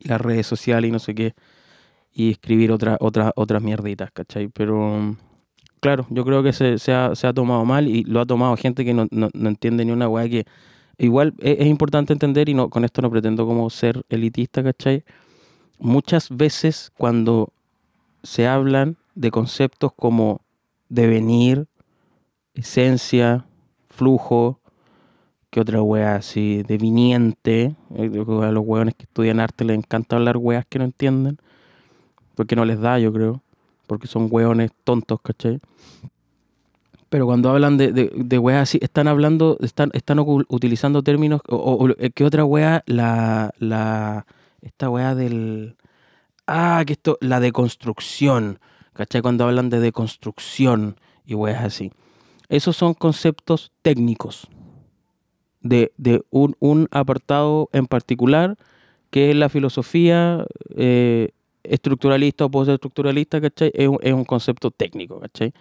las 0.00 0.20
redes 0.20 0.46
sociales 0.46 0.88
y 0.88 0.92
no 0.92 1.00
sé 1.00 1.16
qué, 1.16 1.34
y 2.12 2.30
escribir 2.30 2.70
otra, 2.70 2.96
otra, 3.00 3.32
otras 3.34 3.60
mierditas, 3.60 4.12
¿cachai? 4.12 4.48
Pero 4.48 5.16
claro, 5.86 6.04
yo 6.10 6.24
creo 6.24 6.42
que 6.42 6.52
se, 6.52 6.92
ha, 6.92 7.32
tomado 7.32 7.64
mal 7.64 7.86
y 7.86 8.02
lo 8.02 8.20
ha 8.20 8.26
tomado 8.26 8.56
gente 8.56 8.84
que 8.84 8.92
no, 8.92 9.06
entiende 9.34 9.84
ni 9.84 9.92
una 9.92 10.08
wea 10.08 10.28
que 10.28 10.44
igual 10.98 11.32
es, 11.38 11.60
es, 11.60 11.66
importante 11.68 12.12
entender 12.12 12.48
y 12.48 12.54
no 12.54 12.70
con 12.70 12.84
esto 12.84 13.02
no 13.02 13.08
pretendo 13.08 13.46
como 13.46 13.70
ser 13.70 14.04
elitista, 14.08 14.64
¿cachai? 14.64 15.04
Muchas 15.78 16.28
veces 16.28 16.90
cuando 16.98 17.52
se 18.24 18.48
hablan 18.48 18.96
de 19.14 19.30
conceptos 19.30 19.92
como 19.94 20.40
devenir, 20.88 21.68
esencia, 22.54 23.46
flujo, 23.88 24.58
que 25.50 25.60
otra 25.60 25.82
wea 25.82 26.16
así, 26.16 26.64
deviniente, 26.66 27.76
eh, 27.94 28.24
a 28.42 28.50
los 28.50 28.64
weones 28.66 28.96
que 28.96 29.04
estudian 29.04 29.38
arte 29.38 29.64
les 29.64 29.78
encanta 29.78 30.16
hablar 30.16 30.36
weas 30.36 30.66
que 30.66 30.80
no 30.80 30.84
entienden, 30.84 31.38
porque 32.34 32.56
no 32.56 32.64
les 32.64 32.80
da, 32.80 32.98
yo 32.98 33.12
creo, 33.12 33.40
porque 33.86 34.06
son 34.06 34.28
weones 34.30 34.70
tontos, 34.84 35.20
¿cachai? 35.22 35.60
Pero 37.08 37.26
cuando 37.26 37.50
hablan 37.50 37.76
de, 37.76 37.92
de, 37.92 38.10
de 38.14 38.54
así, 38.56 38.78
están 38.82 39.06
hablando, 39.06 39.58
están, 39.60 39.90
están 39.94 40.18
utilizando 40.20 41.02
términos, 41.02 41.40
o, 41.48 41.56
o 41.56 41.88
eh, 41.90 42.10
¿qué 42.12 42.24
otra 42.24 42.44
wea? 42.44 42.82
La, 42.86 43.52
la, 43.58 44.26
esta 44.60 44.90
wea 44.90 45.14
del, 45.14 45.76
ah, 46.46 46.82
que 46.86 46.94
esto, 46.94 47.16
la 47.20 47.40
deconstrucción, 47.40 48.58
¿cachai? 48.92 49.22
Cuando 49.22 49.44
hablan 49.44 49.70
de 49.70 49.80
deconstrucción 49.80 50.96
y 51.24 51.34
weas 51.34 51.64
así. 51.64 51.92
Esos 52.48 52.76
son 52.76 52.94
conceptos 52.94 53.72
técnicos 53.82 54.48
de, 55.60 55.92
de 55.96 56.24
un, 56.30 56.56
un, 56.60 56.88
apartado 56.90 57.68
en 57.72 57.86
particular, 57.86 58.56
que 59.10 59.30
es 59.30 59.36
la 59.36 59.48
filosofía 59.48 60.44
eh, 60.74 61.30
estructuralista 61.70 62.44
o 62.44 62.50
postestructuralista, 62.50 63.40
¿cachai? 63.40 63.70
Es 63.74 63.88
un, 64.12 64.24
concepto 64.24 64.70
técnico, 64.70 65.20
¿cachai? 65.20 65.52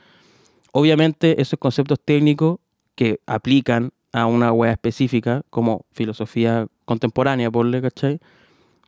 Obviamente 0.72 1.42
esos 1.42 1.60
conceptos 1.60 2.00
técnicos 2.04 2.60
que 2.96 3.20
aplican 3.26 3.92
a 4.12 4.26
una 4.26 4.52
wea 4.52 4.72
específica, 4.72 5.44
como 5.50 5.86
filosofía 5.92 6.68
contemporánea, 6.86 7.52
por 7.52 7.70
¿cachai? 7.82 8.20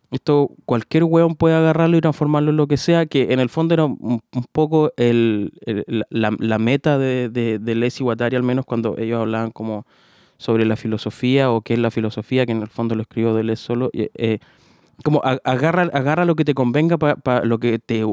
Esto 0.09 0.51
cualquier 0.65 1.03
weón 1.03 1.35
puede 1.35 1.55
agarrarlo 1.55 1.97
y 1.97 2.01
transformarlo 2.01 2.51
en 2.51 2.57
lo 2.57 2.67
que 2.67 2.77
sea, 2.77 3.05
que 3.05 3.33
en 3.33 3.41
el 3.41 3.49
fondo 3.49 3.73
era 3.73 3.83
un, 3.85 4.21
poco 4.53 4.93
el, 4.95 5.51
la, 6.09 6.59
meta 6.59 6.97
de, 6.97 7.27
de, 7.27 7.59
de 7.59 7.75
Les 7.75 7.99
Guattari, 7.99 8.37
al 8.37 8.43
menos 8.43 8.65
cuando 8.65 8.97
ellos 8.97 9.19
hablaban 9.19 9.51
como 9.51 9.85
sobre 10.37 10.65
la 10.65 10.75
filosofía 10.75 11.51
o 11.51 11.61
qué 11.61 11.73
es 11.73 11.79
la 11.79 11.91
filosofía, 11.91 12.45
que 12.45 12.51
en 12.51 12.61
el 12.61 12.67
fondo 12.67 12.95
lo 12.95 13.01
escribió 13.01 13.33
Deleuze 13.33 13.61
solo. 13.61 13.89
Eh, 13.93 14.39
como 15.03 15.21
agarra, 15.23 15.83
agarra 15.83 16.25
lo 16.25 16.35
que 16.35 16.45
te 16.45 16.53
convenga 16.53 16.97
para 16.97 17.15
pa 17.15 17.41
lo 17.43 17.59
que 17.59 17.79
te 17.79 18.03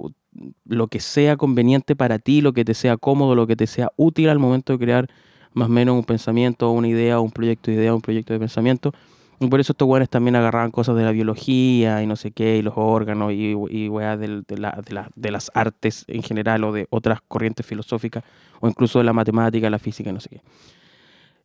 lo 0.65 0.89
que 0.89 1.01
sea 1.01 1.37
conveniente 1.37 1.97
para 1.97 2.19
ti, 2.19 2.41
lo 2.41 2.53
que 2.53 2.65
te 2.65 2.75
sea 2.75 2.97
cómodo, 2.97 3.35
lo 3.35 3.47
que 3.47 3.57
te 3.57 3.67
sea 3.67 3.91
útil 3.97 4.29
al 4.29 4.39
momento 4.39 4.73
de 4.73 4.79
crear 4.79 5.09
más 5.53 5.69
o 5.69 5.73
menos 5.73 5.95
un 5.95 6.05
pensamiento, 6.05 6.71
una 6.73 6.89
idea, 6.89 7.21
un 7.21 7.31
proyecto 7.31 7.71
de 7.71 7.77
idea, 7.77 7.95
un 7.95 8.01
proyecto 8.01 8.33
de 8.33 8.41
pensamiento. 8.41 8.93
Y 9.41 9.49
por 9.49 9.61
eso 9.61 9.73
estos 9.73 9.89
weones 9.89 10.09
también 10.09 10.37
agarraban 10.37 10.71
cosas 10.71 10.97
de 10.97 11.05
la 11.05 11.13
biología 11.13 12.03
y 12.03 12.07
no 12.07 12.17
sé 12.17 12.31
qué, 12.31 12.57
y 12.57 12.63
los 12.63 12.75
órganos 12.77 13.33
y, 13.33 13.55
y 13.71 13.89
weas 13.89 14.19
de, 14.19 14.43
de, 14.47 14.59
la, 14.59 14.81
de, 14.85 14.95
la, 14.95 15.11
de, 15.15 15.31
las 15.31 15.51
artes 15.55 16.05
en 16.09 16.23
general 16.23 16.65
o 16.65 16.73
de 16.73 16.87
otras 16.91 17.21
corrientes 17.27 17.67
filosóficas 17.67 18.25
o 18.61 18.69
incluso 18.69 18.99
de 18.99 19.05
la 19.05 19.13
matemática, 19.13 19.69
la 19.71 19.79
física 19.79 20.11
y 20.11 20.13
no 20.13 20.21
sé 20.21 20.29
qué. 20.31 20.41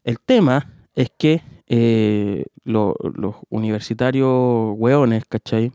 El 0.04 0.20
tema 0.20 0.72
es 0.96 1.12
que 1.18 1.42
eh, 1.70 2.46
lo, 2.64 2.96
los 3.16 3.36
universitarios 3.50 4.74
weones, 4.78 5.26
¿cachai? 5.26 5.72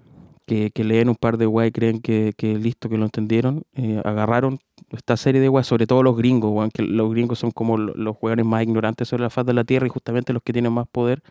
Que, 0.47 0.71
que, 0.71 0.85
leen 0.85 1.09
un 1.09 1.15
par 1.15 1.39
de 1.39 1.47
weas 1.47 1.71
y 1.71 1.73
creen 1.73 2.01
que, 2.01 2.35
que 2.37 2.59
listo, 2.59 2.91
que 2.91 2.99
lo 2.99 3.07
entendieron, 3.07 3.63
eh, 3.73 4.03
agarraron 4.05 4.59
esta 4.91 5.17
serie 5.17 5.41
de 5.41 5.49
weas, 5.49 5.67
sobre 5.67 5.87
todo 5.87 6.03
los 6.03 6.17
gringos, 6.19 6.53
weón, 6.53 6.71
que 6.71 6.83
los 6.83 7.11
gringos 7.11 7.39
son 7.39 7.51
como 7.51 7.79
los 7.79 8.17
weones 8.21 8.45
más 8.45 8.63
ignorantes 8.63 9.09
sobre 9.09 9.23
la 9.23 9.31
faz 9.31 9.47
de 9.47 9.55
la 9.55 9.65
tierra 9.65 9.87
y 9.87 9.91
justamente 9.91 10.35
los 10.35 10.43
que 10.43 10.53
tienen 10.53 10.73
más 10.73 10.87
poder 10.87 11.23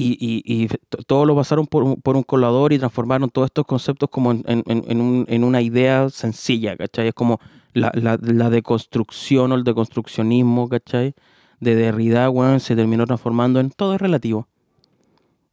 y, 0.00 0.16
y, 0.18 0.62
y 0.62 0.68
todo 1.06 1.26
lo 1.26 1.36
pasaron 1.36 1.66
por 1.66 1.82
un, 1.82 1.96
por 1.96 2.16
un 2.16 2.22
colador 2.22 2.72
y 2.72 2.78
transformaron 2.78 3.28
todos 3.28 3.46
estos 3.46 3.66
conceptos 3.66 4.08
como 4.08 4.32
en, 4.32 4.42
en, 4.46 4.64
en, 4.66 5.00
un, 5.00 5.26
en 5.28 5.44
una 5.44 5.60
idea 5.60 6.08
sencilla, 6.08 6.76
¿cachai? 6.76 7.08
Es 7.08 7.14
como 7.14 7.38
la, 7.74 7.92
la, 7.94 8.18
la, 8.20 8.48
deconstrucción 8.50 9.52
o 9.52 9.54
el 9.56 9.64
deconstruccionismo, 9.64 10.68
¿cachai? 10.68 11.14
De 11.60 11.74
Derrida, 11.74 12.28
bueno, 12.28 12.58
se 12.58 12.74
terminó 12.74 13.06
transformando 13.06 13.60
en 13.60 13.70
todo 13.70 13.94
es 13.94 14.00
relativo, 14.00 14.48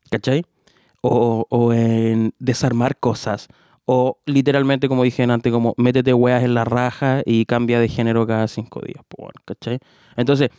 ¿cachai? 0.09 0.45
O, 1.01 1.45
o 1.49 1.73
en 1.73 2.33
desarmar 2.39 2.97
cosas, 2.97 3.49
o 3.89 4.19
literalmente, 4.25 4.89
como 4.89 5.03
dije 5.03 5.23
antes, 5.23 5.51
como 5.51 5.73
métete 5.77 6.13
weas 6.13 6.43
en 6.43 6.53
la 6.53 6.65
raja 6.65 7.21
y 7.25 7.45
cambia 7.45 7.79
de 7.79 7.87
género 7.87 8.27
cada 8.27 8.49
cinco 8.49 8.81
días, 8.81 9.01
¿cachai? 9.45 9.79
Entonces, 10.17 10.49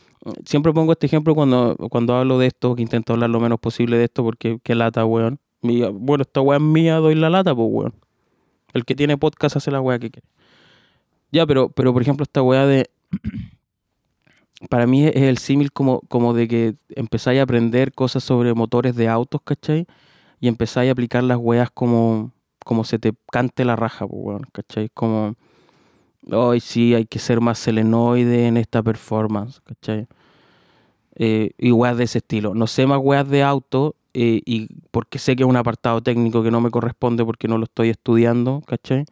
siempre 0.47 0.73
pongo 0.73 0.93
este 0.93 1.07
ejemplo 1.07 1.35
cuando, 1.35 1.76
cuando 1.90 2.14
hablo 2.14 2.38
de 2.38 2.47
esto, 2.47 2.75
que 2.75 2.81
intento 2.81 3.12
hablar 3.12 3.28
lo 3.28 3.38
menos 3.38 3.61
posible 3.61 3.99
de 3.99 4.05
esto, 4.05 4.25
porque 4.25 4.61
qué 4.62 4.75
lata, 4.75 5.05
weón. 5.05 5.38
bueno, 5.61 6.23
esta 6.23 6.40
weá 6.40 6.57
es 6.57 6.62
mía, 6.62 6.97
doy 6.97 7.17
la 7.17 7.28
lata, 7.28 7.55
pues, 7.55 7.69
weón. 7.71 7.95
El 8.73 8.87
que 8.87 8.95
tiene 8.95 9.19
podcast 9.19 9.57
hace 9.57 9.71
la 9.71 9.83
weá 9.83 9.99
que 9.99 10.11
quiere. 10.11 10.28
Ya, 11.31 11.47
pero, 11.47 11.69
pero 11.69 11.93
por 11.93 12.00
ejemplo, 12.00 12.23
esta 12.25 12.40
weá 12.43 12.67
de. 12.67 12.90
Para 14.71 14.87
mí 14.87 15.07
es 15.07 15.15
el 15.17 15.38
símil 15.38 15.73
como, 15.73 16.00
como 16.09 16.35
de 16.35 16.49
que 16.49 16.75
empezáis 16.91 17.41
a 17.41 17.45
aprender 17.45 17.93
cosas 17.93 18.25
sobre 18.25 18.55
motores 18.55 18.97
de 18.97 19.09
autos, 19.09 19.41
¿cachai? 19.45 19.87
Y 20.41 20.49
empezáis 20.49 20.88
a 20.88 20.93
aplicar 20.93 21.23
las 21.25 21.38
weas 21.38 21.71
como, 21.71 22.33
como 22.65 22.85
se 22.85 22.99
te 22.99 23.12
cante 23.31 23.65
la 23.65 23.77
raja, 23.77 24.07
¿cachai? 24.53 24.88
Como. 24.95 25.35
Hoy 26.31 26.61
sí, 26.61 26.95
hay 26.95 27.07
que 27.07 27.19
ser 27.19 27.41
más 27.41 27.59
selenoide 27.59 28.47
en 28.49 28.57
esta 28.57 28.83
performance, 28.83 29.61
¿cachai? 29.61 30.09
eh, 31.19 31.50
y 31.59 31.73
weas 31.73 31.97
de 31.99 32.05
ese 32.05 32.19
estilo. 32.19 32.55
No 32.55 32.67
sé 32.67 32.87
más 32.87 33.00
weas 33.03 33.29
de 33.29 33.43
auto 33.43 33.97
eh, 34.15 34.41
y 34.47 34.69
porque 34.91 35.19
sé 35.19 35.37
que 35.37 35.43
es 35.43 35.49
un 35.49 35.57
apartado 35.57 36.00
técnico 36.00 36.43
que 36.43 36.50
no 36.50 36.61
me 36.61 36.71
corresponde 36.71 37.25
porque 37.25 37.49
no 37.49 37.59
lo 37.59 37.65
estoy 37.65 37.91
estudiando, 37.91 38.62
¿cachai? 38.67 39.05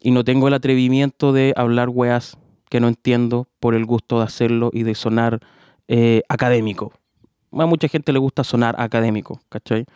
Y 0.00 0.12
no 0.12 0.24
tengo 0.24 0.48
el 0.48 0.54
atrevimiento 0.54 1.32
de 1.32 1.52
hablar 1.56 1.88
weas 1.90 2.38
que 2.68 2.80
no 2.80 2.88
entiendo 2.88 3.46
por 3.60 3.74
el 3.74 3.84
gusto 3.84 4.18
de 4.18 4.24
hacerlo 4.24 4.70
y 4.72 4.82
de 4.82 4.94
sonar 4.94 5.40
eh, 5.88 6.22
académico. 6.28 6.92
A 7.52 7.66
mucha 7.66 7.88
gente 7.88 8.12
le 8.12 8.18
gusta 8.18 8.44
sonar 8.44 8.74
académico, 8.78 9.40
¿cachai? 9.48 9.86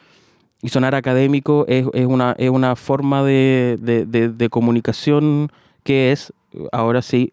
Y 0.62 0.68
sonar 0.68 0.94
académico 0.94 1.64
es, 1.68 1.86
es, 1.92 2.06
una, 2.06 2.34
es 2.38 2.50
una 2.50 2.76
forma 2.76 3.22
de, 3.24 3.76
de, 3.80 4.06
de, 4.06 4.48
comunicación 4.48 5.50
que 5.82 6.12
es, 6.12 6.32
ahora 6.70 7.02
sí, 7.02 7.32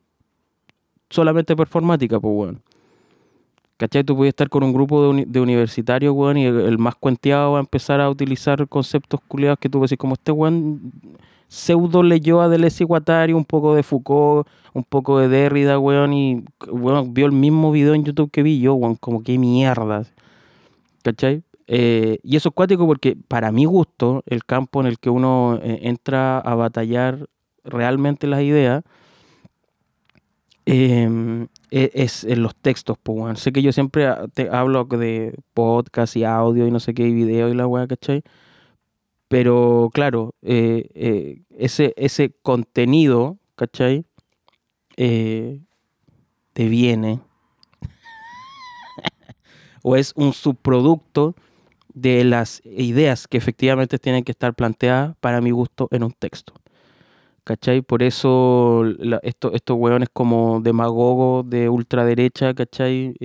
solamente 1.10 1.56
performática, 1.56 2.20
pues 2.20 2.34
bueno. 2.34 2.60
¿Cachai? 3.78 4.04
Tú 4.04 4.18
puedes 4.18 4.32
estar 4.32 4.50
con 4.50 4.64
un 4.64 4.74
grupo 4.74 5.02
de, 5.02 5.08
uni 5.08 5.26
de 5.26 5.40
universitarios, 5.40 6.14
weón, 6.14 6.38
y 6.38 6.46
el, 6.46 6.78
más 6.80 6.96
cuenteado 6.96 7.54
va 7.54 7.60
a 7.60 7.62
empezar 7.62 8.02
a 8.02 8.10
utilizar 8.10 8.68
conceptos 8.68 9.22
culiados 9.26 9.58
que 9.60 9.70
tú 9.70 9.80
ves 9.80 9.96
como 9.98 10.16
este 10.16 10.34
weón 10.34 10.92
pseudo 11.50 12.04
leyó 12.04 12.42
a 12.42 12.48
Deleuze 12.48 12.86
y 13.28 13.34
un 13.34 13.44
poco 13.44 13.76
de 13.76 13.84
Foucault, 13.84 14.48
un 14.74 14.84
poco 14.84 15.20
de 15.20 15.28
Derrida, 15.28 15.80
weón, 15.80 16.14
y 16.14 16.46
weón, 16.70 17.14
vio 17.14 17.26
el 17.26 17.32
mismo 17.34 17.72
video 17.72 17.96
en 17.96 18.06
YouTube 18.06 18.32
que 18.32 18.44
vi 18.44 18.62
yo, 18.62 18.76
weón, 18.76 18.96
como 18.96 19.24
qué 19.24 19.38
mierda. 19.38 20.06
¿Cachai? 21.04 21.44
Eh, 21.68 22.20
y 22.24 22.36
eso 22.36 22.50
es 22.50 22.56
cuático 22.56 22.86
porque 22.86 23.18
para 23.28 23.52
mi 23.52 23.66
gusto, 23.66 24.24
el 24.28 24.46
campo 24.46 24.80
en 24.80 24.88
el 24.88 25.00
que 25.00 25.10
uno 25.10 25.60
eh, 25.62 25.80
entra 25.84 26.40
a 26.40 26.56
batallar 26.56 27.28
realmente 27.64 28.28
las 28.28 28.42
ideas, 28.42 28.84
eh, 30.66 31.48
es 31.72 32.24
en 32.24 32.44
los 32.44 32.56
textos, 32.56 32.98
pues, 33.02 33.18
bueno. 33.18 33.36
Sé 33.38 33.52
que 33.52 33.64
yo 33.64 33.72
siempre 33.72 34.08
te 34.34 34.50
hablo 34.50 34.86
de 34.86 35.36
podcast 35.56 36.16
y 36.16 36.24
audio 36.24 36.68
y 36.68 36.72
no 36.72 36.80
sé 36.80 36.94
qué, 36.94 37.08
y 37.08 37.14
video 37.14 37.50
y 37.50 37.56
la 37.56 37.66
weá, 37.66 37.88
¿cachai? 37.88 38.24
Pero 39.30 39.92
claro, 39.94 40.34
eh, 40.42 40.90
eh, 40.96 41.44
ese, 41.52 41.94
ese 41.98 42.34
contenido, 42.42 43.38
¿cachai? 43.56 44.04
Eh, 44.98 45.62
te 46.54 46.66
viene 46.66 47.20
o 49.84 49.96
es 49.96 50.14
un 50.16 50.34
subproducto 50.34 51.36
de 51.94 52.24
las 52.24 52.62
ideas 52.66 53.28
que 53.28 53.38
efectivamente 53.38 54.00
tienen 54.00 54.24
que 54.24 54.32
estar 54.32 54.56
planteadas 54.56 55.16
para 55.22 55.42
mi 55.42 55.52
gusto 55.52 55.88
en 55.92 56.04
un 56.04 56.12
texto. 56.12 56.54
¿cachai? 57.44 57.84
Por 57.84 58.02
eso 58.02 58.84
la, 58.98 59.20
esto, 59.22 59.54
estos 59.54 59.78
hueones 59.78 60.10
como 60.12 60.60
demagogos 60.60 61.48
de 61.48 61.70
ultraderecha, 61.70 62.56
¿cachai? 62.56 63.16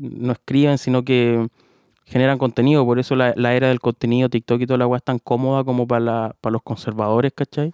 No 0.00 0.32
escriben, 0.32 0.78
sino 0.78 1.04
que 1.04 1.48
generan 2.04 2.38
contenido. 2.38 2.84
Por 2.84 2.98
eso 2.98 3.16
la, 3.16 3.32
la, 3.36 3.54
era 3.54 3.68
del 3.68 3.80
contenido, 3.80 4.28
TikTok 4.28 4.60
y 4.60 4.66
toda 4.66 4.78
la 4.78 4.86
weá 4.86 4.98
es 4.98 5.04
tan 5.04 5.18
cómoda 5.18 5.64
como 5.64 5.86
para, 5.86 6.34
los 6.42 6.62
conservadores, 6.62 7.32
¿cachai? 7.34 7.72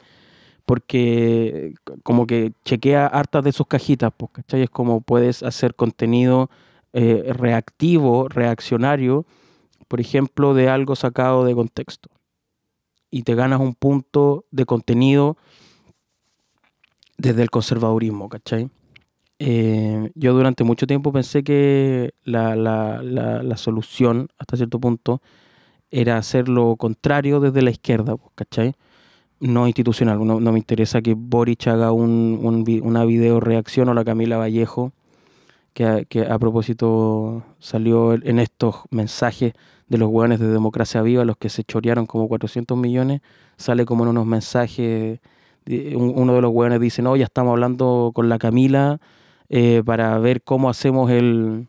Porque 0.67 1.75
como 2.03 2.27
que 2.27 2.53
chequea 2.65 3.07
hartas 3.07 3.45
de 3.45 3.53
sus 3.53 3.67
cajitas, 3.67 4.13
pues, 4.17 4.33
¿cachai? 4.33 4.63
Es 4.63 4.71
como 4.71 5.01
puedes 5.01 5.43
hacer 5.43 5.75
contenido 5.75 6.51
eh, 6.93 7.33
reactivo, 7.35 8.29
reaccionario, 8.29 9.27
por 9.89 10.01
ejemplo, 10.01 10.55
de 10.55 10.69
algo 10.69 10.97
sacado 10.97 11.45
de 11.45 11.55
contexto. 11.55 12.11
Y 13.11 13.23
te 13.23 13.35
ganas 13.35 13.61
un 13.61 13.75
punto 13.75 14.45
de 14.51 14.67
contenido 14.67 15.39
desde 17.17 17.43
el 17.43 17.51
conservadurismo, 17.51 18.29
¿cachai? 18.29 18.71
Eh, 19.39 20.11
yo 20.15 20.35
durante 20.35 20.65
mucho 20.65 20.87
tiempo 20.87 21.13
pensé 21.13 21.45
que 21.45 22.13
la, 22.25 22.57
la, 22.57 23.03
la, 23.03 23.57
solución, 23.57 24.29
hasta 24.39 24.57
cierto 24.57 24.81
punto, 24.81 25.23
era 25.91 26.17
hacer 26.19 26.49
lo 26.49 26.77
contrario 26.77 27.41
desde 27.41 27.63
la 27.63 27.71
izquierda, 27.71 28.17
¿cachai? 28.35 28.75
No 29.41 29.67
institucional. 29.67 30.25
No, 30.27 30.41
me 30.41 30.59
interesa 30.59 31.03
que 31.03 31.15
Boric 31.15 31.69
haga 31.69 31.93
un, 31.93 32.41
un, 32.43 32.81
una 32.83 33.05
video 33.05 33.41
reacción 33.41 33.89
o 33.89 33.95
la 33.95 34.05
Camila 34.05 34.39
Vallejo, 34.39 34.93
que 35.75 36.07
que 36.09 36.23
a 36.23 36.39
propósito 36.39 37.45
salió 37.61 38.15
en 38.15 38.39
estos 38.41 38.77
mensajes 38.91 39.55
de 39.89 39.99
los 39.99 40.11
hueones 40.11 40.41
de 40.41 40.49
Democracia 40.49 41.03
Viva, 41.03 41.25
los 41.25 41.37
que 41.37 41.49
se 41.51 41.65
chorearon 41.65 42.07
como 42.07 42.29
400 42.29 42.77
millones, 42.77 43.23
sale 43.57 43.85
como 43.87 44.05
en 44.05 44.11
unos 44.11 44.27
mensajes 44.27 45.21
uno 45.95 46.35
de 46.35 46.41
los 46.41 46.51
hueones 46.51 46.81
dice, 46.81 47.03
no, 47.03 47.17
ya 47.17 47.25
estamos 47.25 47.53
hablando 47.53 48.13
con 48.15 48.29
la 48.29 48.39
Camila 48.39 49.01
eh, 49.49 49.83
para 49.85 50.19
ver 50.19 50.43
cómo 50.43 50.69
hacemos 50.69 51.11
el 51.11 51.67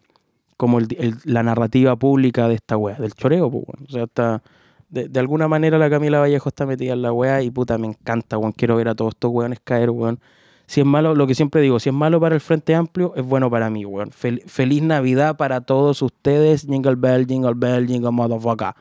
como 0.58 0.80
la 1.24 1.42
narrativa 1.42 1.96
pública 1.96 2.50
de 2.50 2.56
esta 2.56 2.76
wea, 2.76 2.98
del 2.98 3.14
choreo, 3.14 3.50
pues, 3.50 3.64
O 3.88 3.92
sea, 3.92 4.04
está, 4.04 4.44
de, 4.90 5.18
alguna 5.18 5.48
manera 5.48 5.78
la 5.78 5.90
Camila 5.90 6.20
Vallejo 6.20 6.50
está 6.50 6.66
metida 6.66 6.92
en 6.92 7.02
la 7.02 7.14
wea 7.14 7.42
y 7.42 7.50
puta, 7.50 7.78
me 7.78 7.88
encanta, 7.88 8.38
weón. 8.38 8.52
Quiero 8.52 8.76
ver 8.76 8.90
a 8.90 8.96
todos 8.96 9.14
estos 9.14 9.32
weones 9.32 9.60
caer, 9.64 9.90
weón. 9.90 10.20
Si 10.66 10.82
es 10.82 10.86
malo, 10.86 11.16
lo 11.16 11.28
que 11.28 11.36
siempre 11.36 11.62
digo, 11.62 11.80
si 11.80 11.90
es 11.90 11.96
malo 11.96 12.20
para 12.20 12.36
el 12.36 12.42
Frente 12.42 12.76
Amplio, 12.76 13.14
es 13.16 13.24
bueno 13.26 13.50
para 13.50 13.70
mí, 13.70 13.86
weón. 13.86 14.12
feliz 14.12 14.84
Navidad 14.84 15.38
para 15.38 15.62
todos 15.62 16.02
ustedes. 16.02 16.68
Jingle 16.68 16.96
bell, 16.96 17.26
jingle 17.26 17.54
bell, 17.56 17.88
jingle 17.88 18.12
motherfucker. 18.12 18.74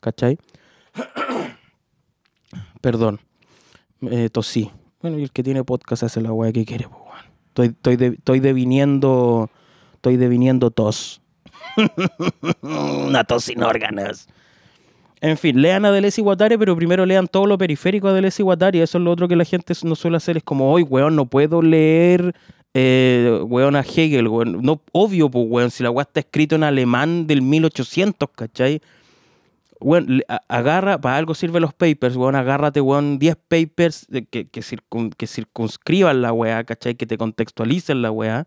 ¿Cachai? 0.00 0.38
Perdón 2.80 3.20
eh, 4.02 4.30
tosí. 4.30 4.70
Bueno, 5.00 5.18
y 5.18 5.24
el 5.24 5.32
que 5.32 5.42
tiene 5.42 5.64
podcast 5.64 6.04
hace 6.04 6.20
la 6.20 6.32
weá 6.32 6.52
que 6.52 6.64
quiere, 6.64 6.88
pues, 6.88 7.02
Estoy, 7.62 7.96
estoy, 8.00 8.40
deviniendo. 8.40 9.50
Estoy 9.94 10.16
deviniendo 10.16 10.70
tos. 10.70 11.20
Una 12.62 13.24
tos 13.24 13.44
sin 13.44 13.62
órganos. 13.62 14.28
En 15.20 15.36
fin, 15.36 15.60
lean 15.60 15.84
a 15.84 15.90
Deleuze 15.90 16.20
y 16.20 16.24
Guattari, 16.24 16.56
pero 16.56 16.76
primero 16.76 17.04
lean 17.04 17.26
todo 17.26 17.46
lo 17.46 17.58
periférico 17.58 18.08
de 18.08 18.14
Deleuze 18.14 18.42
y 18.42 18.44
Guattari. 18.44 18.80
Eso 18.80 18.98
es 18.98 19.04
lo 19.04 19.10
otro 19.10 19.26
que 19.26 19.34
la 19.34 19.44
gente 19.44 19.74
no 19.82 19.96
suele 19.96 20.16
hacer. 20.16 20.36
Es 20.36 20.44
como, 20.44 20.72
hoy, 20.72 20.82
weón, 20.82 21.16
no 21.16 21.26
puedo 21.26 21.60
leer, 21.60 22.34
eh, 22.74 23.40
a 23.74 23.80
Hegel, 23.80 24.28
weón. 24.28 24.62
No, 24.62 24.80
obvio, 24.92 25.30
pues, 25.30 25.44
weón, 25.48 25.70
si 25.70 25.82
la 25.82 25.90
weá 25.90 26.02
está 26.02 26.20
escrito 26.20 26.54
en 26.54 26.62
alemán 26.62 27.26
del 27.26 27.42
1800, 27.42 28.28
¿cachai? 28.34 28.80
Bueno, 29.80 30.22
agarra, 30.48 31.00
para 31.00 31.16
algo 31.16 31.34
sirven 31.34 31.62
los 31.62 31.72
papers, 31.72 32.16
weón, 32.16 32.34
agárrate, 32.34 32.80
weón, 32.80 33.18
10 33.18 33.36
papers 33.48 34.06
que, 34.30 34.48
que, 34.48 34.62
que 35.16 35.26
circunscriban 35.26 36.22
la 36.22 36.32
weá, 36.32 36.64
¿cachai? 36.64 36.96
Que 36.96 37.06
te 37.06 37.16
contextualicen 37.16 38.02
la 38.02 38.10
weá 38.10 38.46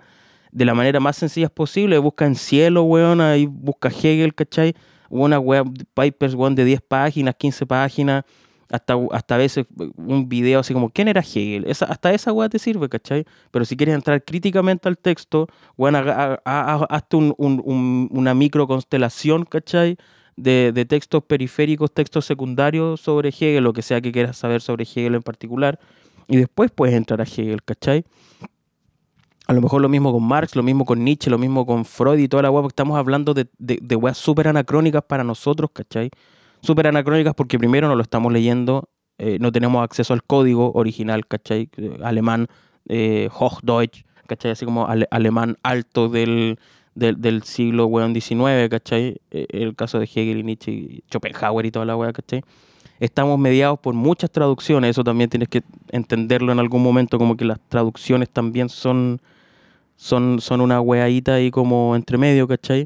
de 0.51 0.65
la 0.65 0.73
manera 0.73 0.99
más 0.99 1.17
sencilla 1.17 1.49
posible. 1.49 1.97
Busca 1.97 2.25
en 2.25 2.35
cielo, 2.35 2.83
weón, 2.83 3.21
ahí 3.21 3.45
busca 3.45 3.89
Hegel, 3.89 4.35
¿cachai? 4.35 4.75
Una 5.09 5.39
weá, 5.39 5.63
papers, 5.93 6.35
weón, 6.35 6.55
de 6.55 6.65
10 6.65 6.81
páginas, 6.81 7.35
15 7.35 7.65
páginas, 7.65 8.23
hasta, 8.69 8.95
hasta 9.11 9.35
a 9.35 9.37
veces 9.37 9.65
un 9.97 10.29
video 10.29 10.61
así 10.61 10.73
como, 10.73 10.89
¿quién 10.89 11.07
era 11.07 11.21
Hegel? 11.21 11.65
Esa, 11.67 11.85
hasta 11.85 12.13
esa 12.13 12.31
weá 12.31 12.47
te 12.49 12.59
sirve, 12.59 12.87
¿cachai? 12.87 13.25
Pero 13.51 13.65
si 13.65 13.75
quieres 13.75 13.95
entrar 13.95 14.23
críticamente 14.23 14.87
al 14.87 14.97
texto, 14.97 15.47
weón, 15.77 15.95
hazte 15.95 17.15
un, 17.17 17.33
un, 17.37 18.09
una 18.11 18.33
micro 18.33 18.67
constelación, 18.67 19.45
¿cachai? 19.45 19.97
De, 20.41 20.85
textos 20.85 21.23
periféricos, 21.23 21.91
textos 21.93 22.25
secundarios 22.25 23.01
sobre 23.01 23.29
Hegel, 23.29 23.63
lo 23.63 23.73
que 23.73 23.81
sea 23.81 24.01
que 24.01 24.11
quieras 24.11 24.37
saber 24.37 24.61
sobre 24.61 24.83
Hegel 24.83 25.15
en 25.15 25.21
particular, 25.21 25.79
y 26.27 26.37
después 26.37 26.71
puedes 26.71 26.95
entrar 26.95 27.21
a 27.21 27.23
Hegel, 27.23 27.63
¿cachai? 27.63 28.05
A 29.47 29.53
lo 29.53 29.61
mejor 29.61 29.81
lo 29.81 29.89
mismo 29.89 30.13
con 30.13 30.23
Marx, 30.23 30.55
lo 30.55 30.63
mismo 30.63 30.85
con 30.85 31.03
Nietzsche, 31.03 31.29
lo 31.29 31.37
mismo 31.37 31.65
con 31.65 31.83
Freud 31.83 32.19
y 32.19 32.27
toda 32.27 32.43
la 32.43 32.51
weá, 32.51 32.61
porque 32.61 32.73
estamos 32.73 32.97
hablando 32.97 33.33
de, 33.33 33.47
de, 33.57 33.95
weas 33.95 34.17
súper 34.17 34.47
anacrónicas 34.47 35.03
para 35.03 35.23
nosotros, 35.23 35.71
¿cachai? 35.73 36.09
Súper 36.61 36.87
anacrónicas 36.87 37.33
porque 37.33 37.59
primero 37.59 37.87
no 37.87 37.95
lo 37.95 38.01
estamos 38.01 38.31
leyendo, 38.31 38.89
eh, 39.17 39.37
no 39.39 39.51
tenemos 39.51 39.83
acceso 39.83 40.13
al 40.13 40.23
código 40.23 40.71
original, 40.73 41.27
¿cachai? 41.27 41.69
Eh, 41.77 41.97
alemán, 42.03 42.47
eh, 42.87 43.29
Hochdeutsch, 43.33 44.05
¿cachai? 44.27 44.51
Así 44.51 44.63
como 44.63 44.87
alemán 44.87 45.57
alto 45.63 46.07
del, 46.07 46.57
del, 46.95 47.43
siglo, 47.43 47.85
weón, 47.85 48.13
XIX, 48.13 48.69
¿cachai? 48.69 49.21
E, 49.31 49.47
el 49.49 49.75
caso 49.75 49.99
de 49.99 50.05
Hegel 50.05 50.39
y 50.39 50.43
Nietzsche 50.43 50.71
y 50.71 51.03
Schopenhauer 51.09 51.65
y 51.65 51.71
toda 51.71 51.85
la 51.85 51.95
weá, 51.95 52.11
¿cachai? 52.13 52.43
Estamos 52.99 53.39
mediados 53.39 53.79
por 53.79 53.93
muchas 53.93 54.29
traducciones, 54.29 54.91
eso 54.91 55.03
también 55.03 55.29
tienes 55.29 55.49
que 55.49 55.63
entenderlo 55.89 56.51
en 56.51 56.59
algún 56.59 56.83
momento, 56.83 57.17
como 57.17 57.35
que 57.35 57.45
las 57.45 57.59
traducciones 57.67 58.29
también 58.29 58.69
son, 58.69 59.21
son, 59.95 60.39
son 60.39 60.61
una 60.61 60.79
weadita 60.81 61.35
ahí 61.35 61.49
como 61.49 61.95
entre 61.95 62.17
medio, 62.17 62.47
¿cachai? 62.47 62.85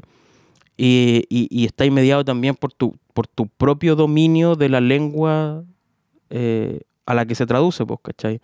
Y, 0.78 1.24
y, 1.28 1.48
y 1.50 1.66
está 1.66 1.88
mediado 1.90 2.24
también 2.24 2.54
por 2.54 2.72
tu, 2.72 2.96
por 3.12 3.26
tu 3.26 3.46
propio 3.46 3.96
dominio 3.96 4.56
de 4.56 4.68
la 4.68 4.80
lengua 4.80 5.64
eh, 6.30 6.80
a 7.06 7.14
la 7.14 7.24
que 7.24 7.34
se 7.34 7.46
traduce, 7.46 7.86
pues, 7.86 8.00
¿cachai? 8.02 8.40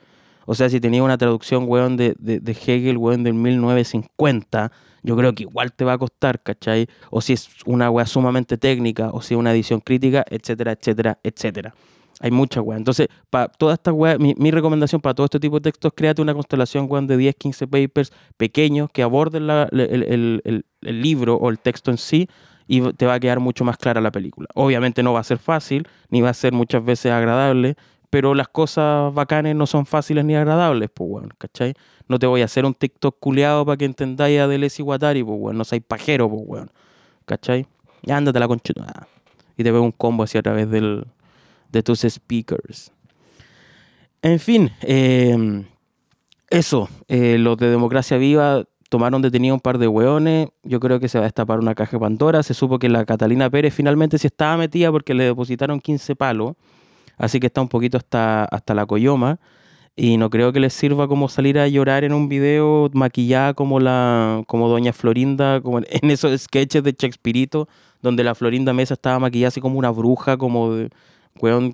O 0.47 0.55
sea, 0.55 0.69
si 0.69 0.81
tenía 0.81 1.03
una 1.03 1.19
traducción, 1.19 1.65
weón, 1.67 1.97
de, 1.97 2.15
de, 2.19 2.41
de 2.41 2.53
Hegel, 2.53 2.97
weón, 2.97 3.23
del 3.23 3.35
1950, 3.35 4.73
yo 5.03 5.17
creo 5.17 5.35
que 5.35 5.43
igual 5.43 5.73
te 5.73 5.85
va 5.85 5.95
a 5.95 5.99
costar, 5.99 6.43
¿cachai? 6.43 6.87
O 7.11 7.21
si 7.21 7.33
es 7.33 7.49
una 7.67 7.91
weá 7.91 8.07
sumamente 8.07 8.57
técnica, 8.57 9.11
o 9.13 9.21
si 9.21 9.35
es 9.35 9.39
una 9.39 9.53
edición 9.53 9.81
crítica, 9.81 10.25
etcétera, 10.29 10.73
etcétera, 10.73 11.19
etcétera. 11.23 11.75
Hay 12.21 12.31
muchas 12.31 12.63
weas. 12.63 12.79
Entonces, 12.79 13.09
para 13.31 13.49
todas 13.49 13.75
estas 13.75 13.95
weas, 13.95 14.19
mi, 14.21 14.51
recomendación 14.53 15.01
para 15.01 15.15
todo 15.15 15.25
este 15.25 15.41
tipo 15.41 15.59
de 15.59 15.73
textos, 15.73 15.93
créate 15.95 16.23
una 16.23 16.35
constelación, 16.35 16.87
weón, 16.89 17.09
de 17.09 17.17
10, 17.17 17.35
15 17.35 17.67
papers 17.67 18.13
pequeños 18.37 18.91
que 18.93 19.03
aborden 19.03 19.51
el, 19.51 20.65
libro 20.83 21.35
o 21.37 21.51
el 21.51 21.59
texto 21.59 21.91
en 21.91 21.99
sí 21.99 22.29
y 22.69 22.81
te 22.93 23.07
va 23.07 23.15
a 23.15 23.21
quedar 23.21 23.41
mucho 23.41 23.65
más 23.65 23.77
clara 23.77 24.01
la 24.01 24.13
película. 24.13 24.47
Obviamente 24.55 25.03
no 25.03 25.13
va 25.13 25.21
a 25.21 25.25
ser 25.25 25.39
fácil, 25.39 25.89
ni 26.11 26.21
va 26.21 26.31
a 26.31 26.35
ser 26.35 26.53
muchas 26.53 26.85
veces 26.85 27.11
agradable, 27.11 27.75
pero 28.13 28.35
las 28.35 28.49
cosas 28.49 29.15
bacanes 29.15 29.57
no 29.57 29.67
son 29.67 29.87
fáciles 29.87 30.23
ni 30.23 30.35
agradables, 30.35 30.91
pues, 30.93 31.09
weón, 31.11 31.31
¿cachai? 31.39 31.73
No 32.09 32.19
te 32.19 32.27
voy 32.27 32.43
a 32.43 32.45
hacer 32.45 32.67
un 32.67 32.75
TikTok 32.75 33.17
culeado 33.19 33.65
para 33.65 33.79
que 33.79 33.87
entendáis 33.87 34.39
a 34.39 34.47
Deleuze 34.47 34.83
y 34.83 34.85
Guattari, 34.85 35.25
pues, 35.25 35.39
weón. 35.41 35.57
No 35.57 35.65
seáis 35.65 35.83
pajero, 35.83 36.29
pues, 36.29 36.43
weón. 36.45 36.71
¿Cachai? 37.25 37.67
Ya 38.03 38.19
ándate 38.19 38.39
la 38.39 38.49
conchita. 38.49 39.09
Y 39.57 39.65
te 39.65 39.71
veo 39.73 39.81
un 39.81 39.93
combo 39.93 40.25
así 40.25 40.37
a 40.37 40.43
través 40.43 40.69
del, 40.69 41.07
de 41.71 41.83
tus 41.83 42.01
speakers. 42.01 42.93
En 44.21 44.39
fin, 44.39 44.71
em, 44.83 45.65
eso. 46.51 46.91
Eh, 47.09 47.39
los 47.39 47.57
de 47.57 47.71
Democracia 47.71 48.19
Viva 48.19 48.65
tomaron 48.91 49.23
detenido 49.23 49.55
un 49.55 49.61
par 49.63 49.79
de 49.79 49.89
hueones. 49.89 50.51
Yo 50.65 50.81
creo 50.81 51.01
que 51.01 51.09
se 51.09 51.17
va 51.17 51.25
a 51.25 51.29
destapar 51.29 51.61
una 51.61 51.75
caja 51.75 51.93
de 51.93 52.01
Pandora. 52.01 52.43
Se 52.43 52.53
supo 52.53 52.79
que 52.79 52.91
la 52.91 53.07
Catalina 53.07 53.49
Pérez 53.49 53.73
finalmente 53.73 54.19
sí 54.19 54.27
estaba 54.27 54.59
metida 54.59 54.93
porque 54.93 55.15
le 55.15 55.25
depositaron 55.25 55.81
15 55.81 56.15
palos. 56.15 56.57
Así 57.23 57.39
que 57.39 57.47
está 57.47 57.61
un 57.63 57.69
poquito 57.69 57.97
hasta, 57.99 58.45
hasta 58.47 58.75
la 58.75 58.85
coyoma. 58.85 59.39
Y 59.95 60.17
no 60.17 60.29
creo 60.29 60.53
que 60.53 60.59
les 60.59 60.73
sirva 60.73 61.07
como 61.07 61.29
salir 61.29 61.57
a 61.59 61.69
llorar 61.69 62.03
en 62.03 62.15
un 62.15 62.29
video 62.29 62.91
maquillada 62.95 63.55
como 63.55 63.79
la 63.79 64.43
como 64.49 64.69
Doña 64.69 64.93
Florinda, 64.93 65.61
como 65.61 65.79
en 65.79 65.87
esos 66.11 66.41
sketches 66.41 66.83
de 66.83 66.97
Shakespeare, 66.99 67.49
donde 68.03 68.25
la 68.25 68.35
Florinda 68.35 68.73
Mesa 68.73 68.95
estaba 68.95 69.21
maquillada 69.21 69.49
así 69.49 69.61
como 69.61 69.79
una 69.79 69.91
bruja, 69.91 70.37
como, 70.37 70.75
de, 70.75 70.91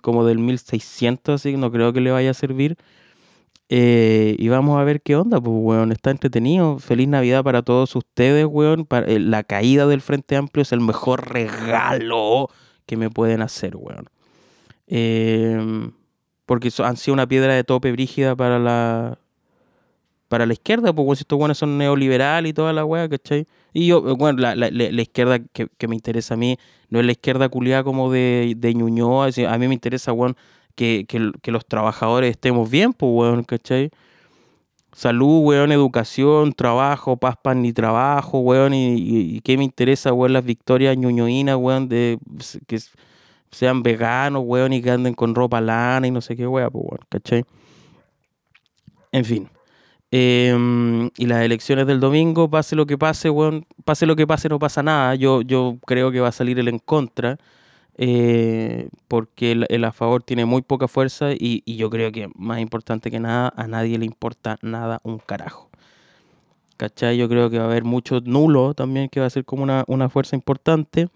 como 0.02 0.26
del 0.26 0.38
1600, 0.38 1.36
así 1.36 1.52
que 1.52 1.56
no 1.56 1.72
creo 1.72 1.94
que 1.94 2.02
le 2.02 2.10
vaya 2.10 2.32
a 2.32 2.34
servir. 2.34 2.76
Eh, 3.70 4.36
y 4.38 4.48
vamos 4.48 4.78
a 4.78 4.84
ver 4.84 5.00
qué 5.00 5.16
onda, 5.16 5.40
pues, 5.40 5.56
weón, 5.58 5.92
está 5.92 6.10
entretenido. 6.10 6.78
Feliz 6.78 7.08
Navidad 7.08 7.42
para 7.42 7.62
todos 7.62 7.96
ustedes, 7.96 8.46
weón. 8.46 8.84
Para, 8.84 9.06
eh, 9.06 9.18
la 9.18 9.44
caída 9.44 9.86
del 9.86 10.02
Frente 10.02 10.36
Amplio 10.36 10.62
es 10.62 10.72
el 10.72 10.80
mejor 10.80 11.32
regalo 11.32 12.48
que 12.86 12.98
me 12.98 13.08
pueden 13.08 13.40
hacer, 13.40 13.76
weón. 13.76 14.08
Eh, 14.88 15.90
porque 16.46 16.70
han 16.78 16.96
sido 16.96 17.12
una 17.14 17.28
piedra 17.28 17.52
de 17.54 17.62
tope 17.62 17.92
brígida 17.92 18.34
para 18.34 18.58
la 18.58 19.18
para 20.28 20.46
la 20.46 20.52
izquierda, 20.52 20.92
porque 20.92 21.16
si 21.16 21.22
estos 21.22 21.38
buenos 21.38 21.58
son 21.58 21.78
neoliberales 21.78 22.50
y 22.50 22.52
toda 22.52 22.72
la 22.72 22.84
weá, 22.84 23.08
¿cachai? 23.08 23.46
Y 23.72 23.86
yo, 23.86 24.02
bueno, 24.16 24.40
la, 24.40 24.54
la, 24.54 24.70
la 24.70 25.02
izquierda 25.02 25.38
que, 25.38 25.68
que, 25.78 25.88
me 25.88 25.94
interesa 25.94 26.34
a 26.34 26.36
mí 26.36 26.58
no 26.90 27.00
es 27.00 27.06
la 27.06 27.12
izquierda 27.12 27.48
culiada 27.48 27.82
como 27.82 28.12
de, 28.12 28.54
de 28.56 28.74
Ñuñoa, 28.74 29.30
a 29.48 29.58
mí 29.58 29.68
me 29.68 29.74
interesa, 29.74 30.12
weón, 30.12 30.36
que, 30.74 31.06
que, 31.08 31.32
que, 31.42 31.50
los 31.50 31.66
trabajadores 31.66 32.30
estemos 32.30 32.70
bien, 32.70 32.92
pues, 32.92 33.10
weón, 33.12 33.42
¿cachai? 33.44 33.90
Salud, 34.92 35.40
weón, 35.44 35.72
educación, 35.72 36.52
trabajo, 36.52 37.16
paz, 37.16 37.36
pan 37.42 37.64
y 37.64 37.72
trabajo, 37.72 38.40
weón, 38.40 38.74
y, 38.74 38.96
y, 38.96 39.36
y 39.36 39.40
qué 39.40 39.56
me 39.56 39.64
interesa, 39.64 40.12
weón, 40.12 40.34
las 40.34 40.44
victorias 40.44 40.96
ñuñoínas, 40.96 41.56
weón, 41.56 41.88
de 41.88 42.18
que 42.66 42.78
sean 43.50 43.82
veganos, 43.82 44.42
weón, 44.44 44.72
y 44.72 44.82
que 44.82 44.90
anden 44.90 45.14
con 45.14 45.34
ropa 45.34 45.60
lana 45.60 46.06
y 46.06 46.10
no 46.10 46.20
sé 46.20 46.36
qué, 46.36 46.46
pues, 46.46 46.68
weón, 46.72 47.00
¿cachai? 47.08 47.44
En 49.12 49.24
fin. 49.24 49.48
Em, 50.10 51.10
y 51.18 51.26
las 51.26 51.42
elecciones 51.42 51.86
del 51.86 52.00
domingo, 52.00 52.48
pase 52.50 52.74
lo 52.76 52.86
que 52.86 52.96
pase, 52.96 53.28
weón, 53.30 53.66
pase 53.84 54.06
lo 54.06 54.16
que 54.16 54.26
pase, 54.26 54.48
no 54.48 54.58
pasa 54.58 54.82
nada. 54.82 55.14
Yo, 55.14 55.42
yo 55.42 55.78
creo 55.86 56.10
que 56.10 56.20
va 56.20 56.28
a 56.28 56.32
salir 56.32 56.58
el 56.58 56.68
en 56.68 56.78
contra, 56.78 57.38
eh, 57.98 58.88
porque 59.08 59.52
el, 59.68 59.84
a 59.84 59.92
favor 59.92 60.22
tiene 60.22 60.44
muy 60.46 60.62
poca 60.62 60.88
fuerza 60.88 61.32
y, 61.32 61.62
y, 61.66 61.76
yo 61.76 61.90
creo 61.90 62.12
que 62.12 62.30
más 62.36 62.60
importante 62.60 63.10
que 63.10 63.20
nada, 63.20 63.52
a 63.56 63.66
nadie 63.66 63.98
le 63.98 64.06
importa 64.06 64.58
nada 64.62 65.00
un 65.04 65.18
carajo. 65.18 65.68
¿Cachai? 66.78 67.18
Yo 67.18 67.28
creo 67.28 67.50
que 67.50 67.58
va 67.58 67.64
a 67.64 67.66
haber 67.66 67.84
mucho 67.84 68.20
nulo 68.24 68.72
también, 68.72 69.08
que 69.08 69.20
va 69.20 69.26
a 69.26 69.30
ser 69.30 69.44
como 69.44 69.64
una, 69.64 69.84
una 69.88 70.08
fuerza 70.08 70.36
importante. 70.36 71.08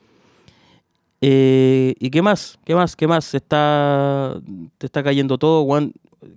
Eh, 1.23 1.95
¿Y 1.99 2.11
qué 2.11 2.21
más? 2.21 2.59
¿Qué 2.65 2.75
más? 2.75 2.97
¿Qué 2.97 3.07
más? 3.07 3.35
Está, 3.35 4.41
te 4.77 4.87
está 4.87 5.03
cayendo 5.03 5.39
todo, 5.39 5.63
weón. 5.63 5.95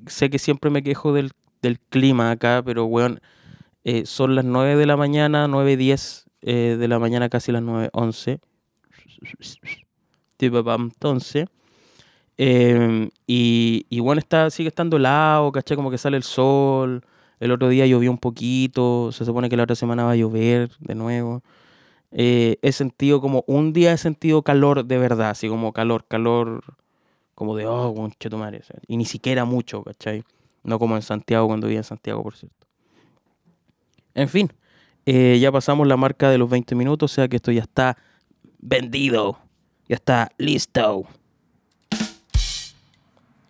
Sé 0.08 0.30
que 0.30 0.40
siempre 0.40 0.70
me 0.70 0.84
quejo 0.84 1.12
del 1.12 1.32
del 1.66 1.80
clima 1.80 2.32
acá, 2.32 2.62
pero 2.64 2.86
weón, 2.86 3.20
eh, 3.84 4.06
son 4.06 4.36
las 4.36 4.46
9 4.46 4.76
de 4.76 4.86
la 4.86 4.98
mañana, 4.98 5.48
9.10 5.48 6.26
eh, 6.42 6.78
de 6.80 6.88
la 6.88 7.00
mañana, 7.00 7.30
casi 7.30 7.52
las 7.52 7.64
9.11. 7.64 8.40
Entonces, 10.40 11.48
eh, 12.38 13.10
y, 13.26 13.86
y 13.90 14.00
bueno, 14.00 14.20
está, 14.20 14.50
sigue 14.50 14.70
estando 14.70 14.98
helado, 14.98 15.52
¿cachai? 15.52 15.76
Como 15.76 15.90
que 15.90 15.98
sale 15.98 16.18
el 16.18 16.24
sol. 16.24 17.04
El 17.40 17.52
otro 17.52 17.68
día 17.70 17.86
llovió 17.86 18.12
un 18.12 18.18
poquito, 18.18 19.12
se 19.12 19.26
supone 19.26 19.50
que 19.50 19.58
la 19.58 19.64
otra 19.64 19.76
semana 19.76 20.04
va 20.06 20.12
a 20.12 20.16
llover 20.16 20.72
de 20.80 20.96
nuevo. 20.96 21.44
Eh, 22.18 22.58
he 22.62 22.72
sentido 22.72 23.20
como 23.20 23.44
un 23.46 23.74
día 23.74 23.92
he 23.92 23.98
sentido 23.98 24.42
calor 24.42 24.86
de 24.86 24.98
verdad, 24.98 25.32
así 25.32 25.50
como 25.50 25.74
calor, 25.74 26.06
calor, 26.08 26.64
como 27.36 27.58
de, 27.58 27.68
oh, 27.68 27.90
un 27.90 28.14
cheto 28.14 28.38
madre. 28.38 28.62
y 28.88 28.96
ni 28.96 29.04
siquiera 29.04 29.44
mucho, 29.44 29.84
¿cachai? 29.84 30.24
No 30.64 30.80
como 30.80 30.96
en 30.96 31.02
Santiago, 31.02 31.48
cuando 31.48 31.68
vivía 31.68 31.82
en 31.82 31.84
Santiago, 31.84 32.24
por 32.24 32.38
cierto. 32.38 32.66
En 34.14 34.30
fin, 34.30 34.50
eh, 35.06 35.38
ya 35.42 35.52
pasamos 35.52 35.88
la 35.88 35.98
marca 35.98 36.30
de 36.30 36.38
los 36.38 36.50
20 36.50 36.74
minutos, 36.74 37.12
o 37.12 37.16
sea 37.16 37.28
que 37.28 37.36
esto 37.36 37.52
ya 37.52 37.64
está 37.64 37.98
vendido. 38.60 39.38
Ya 39.90 39.96
está 39.96 40.32
listo. 40.38 41.06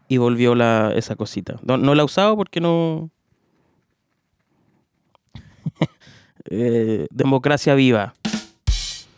Y 0.08 0.18
volvió 0.18 0.56
la, 0.56 0.92
esa 0.96 1.16
cosita. 1.16 1.60
No, 1.64 1.78
la 1.78 2.02
he 2.02 2.06
usado 2.06 2.36
porque 2.36 2.60
no... 2.60 3.12
Eh, 6.48 7.08
democracia 7.10 7.74
viva. 7.74 8.14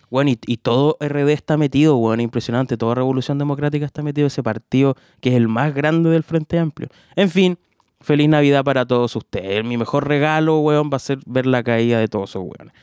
Bueno, 0.09 0.31
y, 0.31 0.39
y, 0.45 0.57
todo 0.57 0.97
RD 1.01 1.29
está 1.31 1.57
metido, 1.57 1.97
bueno, 1.97 2.23
impresionante. 2.23 2.77
Toda 2.77 2.95
Revolución 2.95 3.37
Democrática 3.37 3.85
está 3.85 4.01
metido 4.03 4.27
ese 4.27 4.41
partido 4.43 4.95
que 5.19 5.29
es 5.29 5.35
el 5.35 5.47
más 5.47 5.73
grande 5.73 6.09
del 6.09 6.23
Frente 6.23 6.59
Amplio. 6.59 6.89
En 7.15 7.29
fin, 7.29 7.57
Feliz 7.99 8.29
Navidad 8.29 8.63
para 8.63 8.85
todos 8.85 9.15
ustedes. 9.15 9.63
Mi 9.65 9.77
mejor 9.77 10.07
regalo, 10.07 10.59
weón, 10.59 10.89
va 10.91 10.97
a 10.97 10.99
ser 10.99 11.19
ver 11.25 11.45
la 11.45 11.63
caída 11.63 11.99
de 11.99 12.07
todos 12.07 12.29
esos 12.29 12.43
weones. 12.43 12.73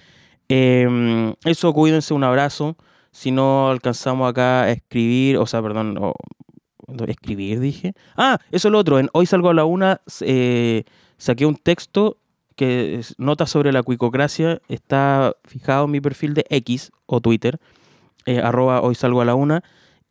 Em, 0.48 1.34
eso, 1.44 1.72
cuídense, 1.72 2.14
un 2.14 2.24
abrazo. 2.24 2.76
Si 3.12 3.30
no 3.30 3.70
alcanzamos 3.70 4.28
acá 4.28 4.64
a 4.64 4.70
escribir, 4.72 5.38
o 5.38 5.46
sea, 5.46 5.62
perdón, 5.62 5.98
escribir 7.06 7.60
dije. 7.60 7.94
Ah, 8.16 8.38
eso 8.50 8.68
es 8.68 8.72
lo 8.72 8.78
otro. 8.78 8.98
En 8.98 9.08
Hoy 9.12 9.26
salgo 9.26 9.50
a 9.50 9.54
la 9.54 9.64
una, 9.64 10.00
eh, 10.20 10.84
saqué 11.16 11.46
un 11.46 11.56
texto 11.56 12.18
que 12.56 13.00
nota 13.18 13.46
sobre 13.46 13.72
la 13.72 13.82
cuicocracia. 13.82 14.60
Está 14.68 15.34
fijado 15.44 15.86
en 15.86 15.90
mi 15.90 16.00
perfil 16.00 16.34
de 16.34 16.44
X 16.50 16.92
o 17.06 17.20
Twitter, 17.20 17.58
eh, 18.26 18.40
arroba 18.40 18.80
hoy 18.82 18.94
salgo 18.94 19.20
a 19.20 19.24
la 19.24 19.34
una. 19.34 19.62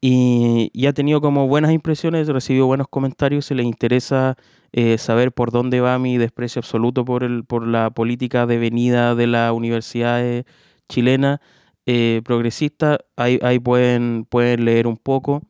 Y, 0.02 0.70
y, 0.74 0.88
ha 0.88 0.94
tenido 0.94 1.22
como 1.22 1.48
buenas 1.48 1.72
impresiones, 1.72 2.28
recibido 2.28 2.66
buenos 2.66 2.88
comentarios, 2.90 3.46
se 3.46 3.56
les 3.56 3.66
interesa 3.66 4.36
eh, 4.74 4.98
saber 4.98 5.32
por 5.32 5.52
dónde 5.52 5.80
va 5.80 5.98
mi 5.98 6.18
desprecio 6.18 6.60
absoluto 6.60 7.06
por, 7.06 7.24
el, 7.24 7.46
por 7.46 7.66
la 7.66 7.90
política 7.92 8.46
de 8.46 8.58
venida 8.58 9.16
de 9.16 9.28
la 9.28 9.54
universidad 9.54 10.44
chilena 10.90 11.40
eh, 11.86 12.22
progresista, 12.24 13.00
ahí, 13.18 13.40
ahí 13.42 13.60
pueden, 13.60 14.26
pueden 14.30 14.66
leer 14.66 14.88
un 14.88 14.98
poco. 14.98 15.42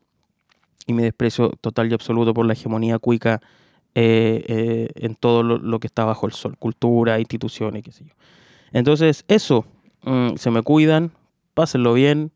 Y 0.87 0.93
mi 0.93 1.03
desprecio 1.03 1.49
total 1.61 1.89
y 1.91 1.93
absoluto 1.93 2.33
por 2.33 2.45
la 2.45 2.53
hegemonía 2.53 2.99
cuica 2.99 3.41
eh, 3.95 4.89
en 4.95 5.15
todo 5.15 5.43
lo, 5.43 5.79
que 5.79 5.87
está 5.87 6.05
bajo 6.05 6.25
el 6.25 6.33
sol, 6.33 6.57
cultura, 6.57 7.19
instituciones, 7.19 7.83
qué 7.83 7.91
sé 7.91 8.05
yo. 8.05 8.13
Entonces, 8.71 9.23
eso, 9.27 9.65
mm, 10.03 10.35
se 10.35 10.51
me 10.51 10.61
cuidan, 10.61 11.11
pásenlo 11.53 11.93
bien, 11.93 12.31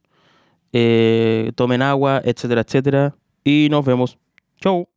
tomen 1.55 1.81
agua, 1.81 2.21
etcétera, 2.23 2.61
etcétera, 2.61 3.15
y 3.43 3.67
nos 3.71 3.83
vemos. 3.83 4.17
Chau. 4.61 4.87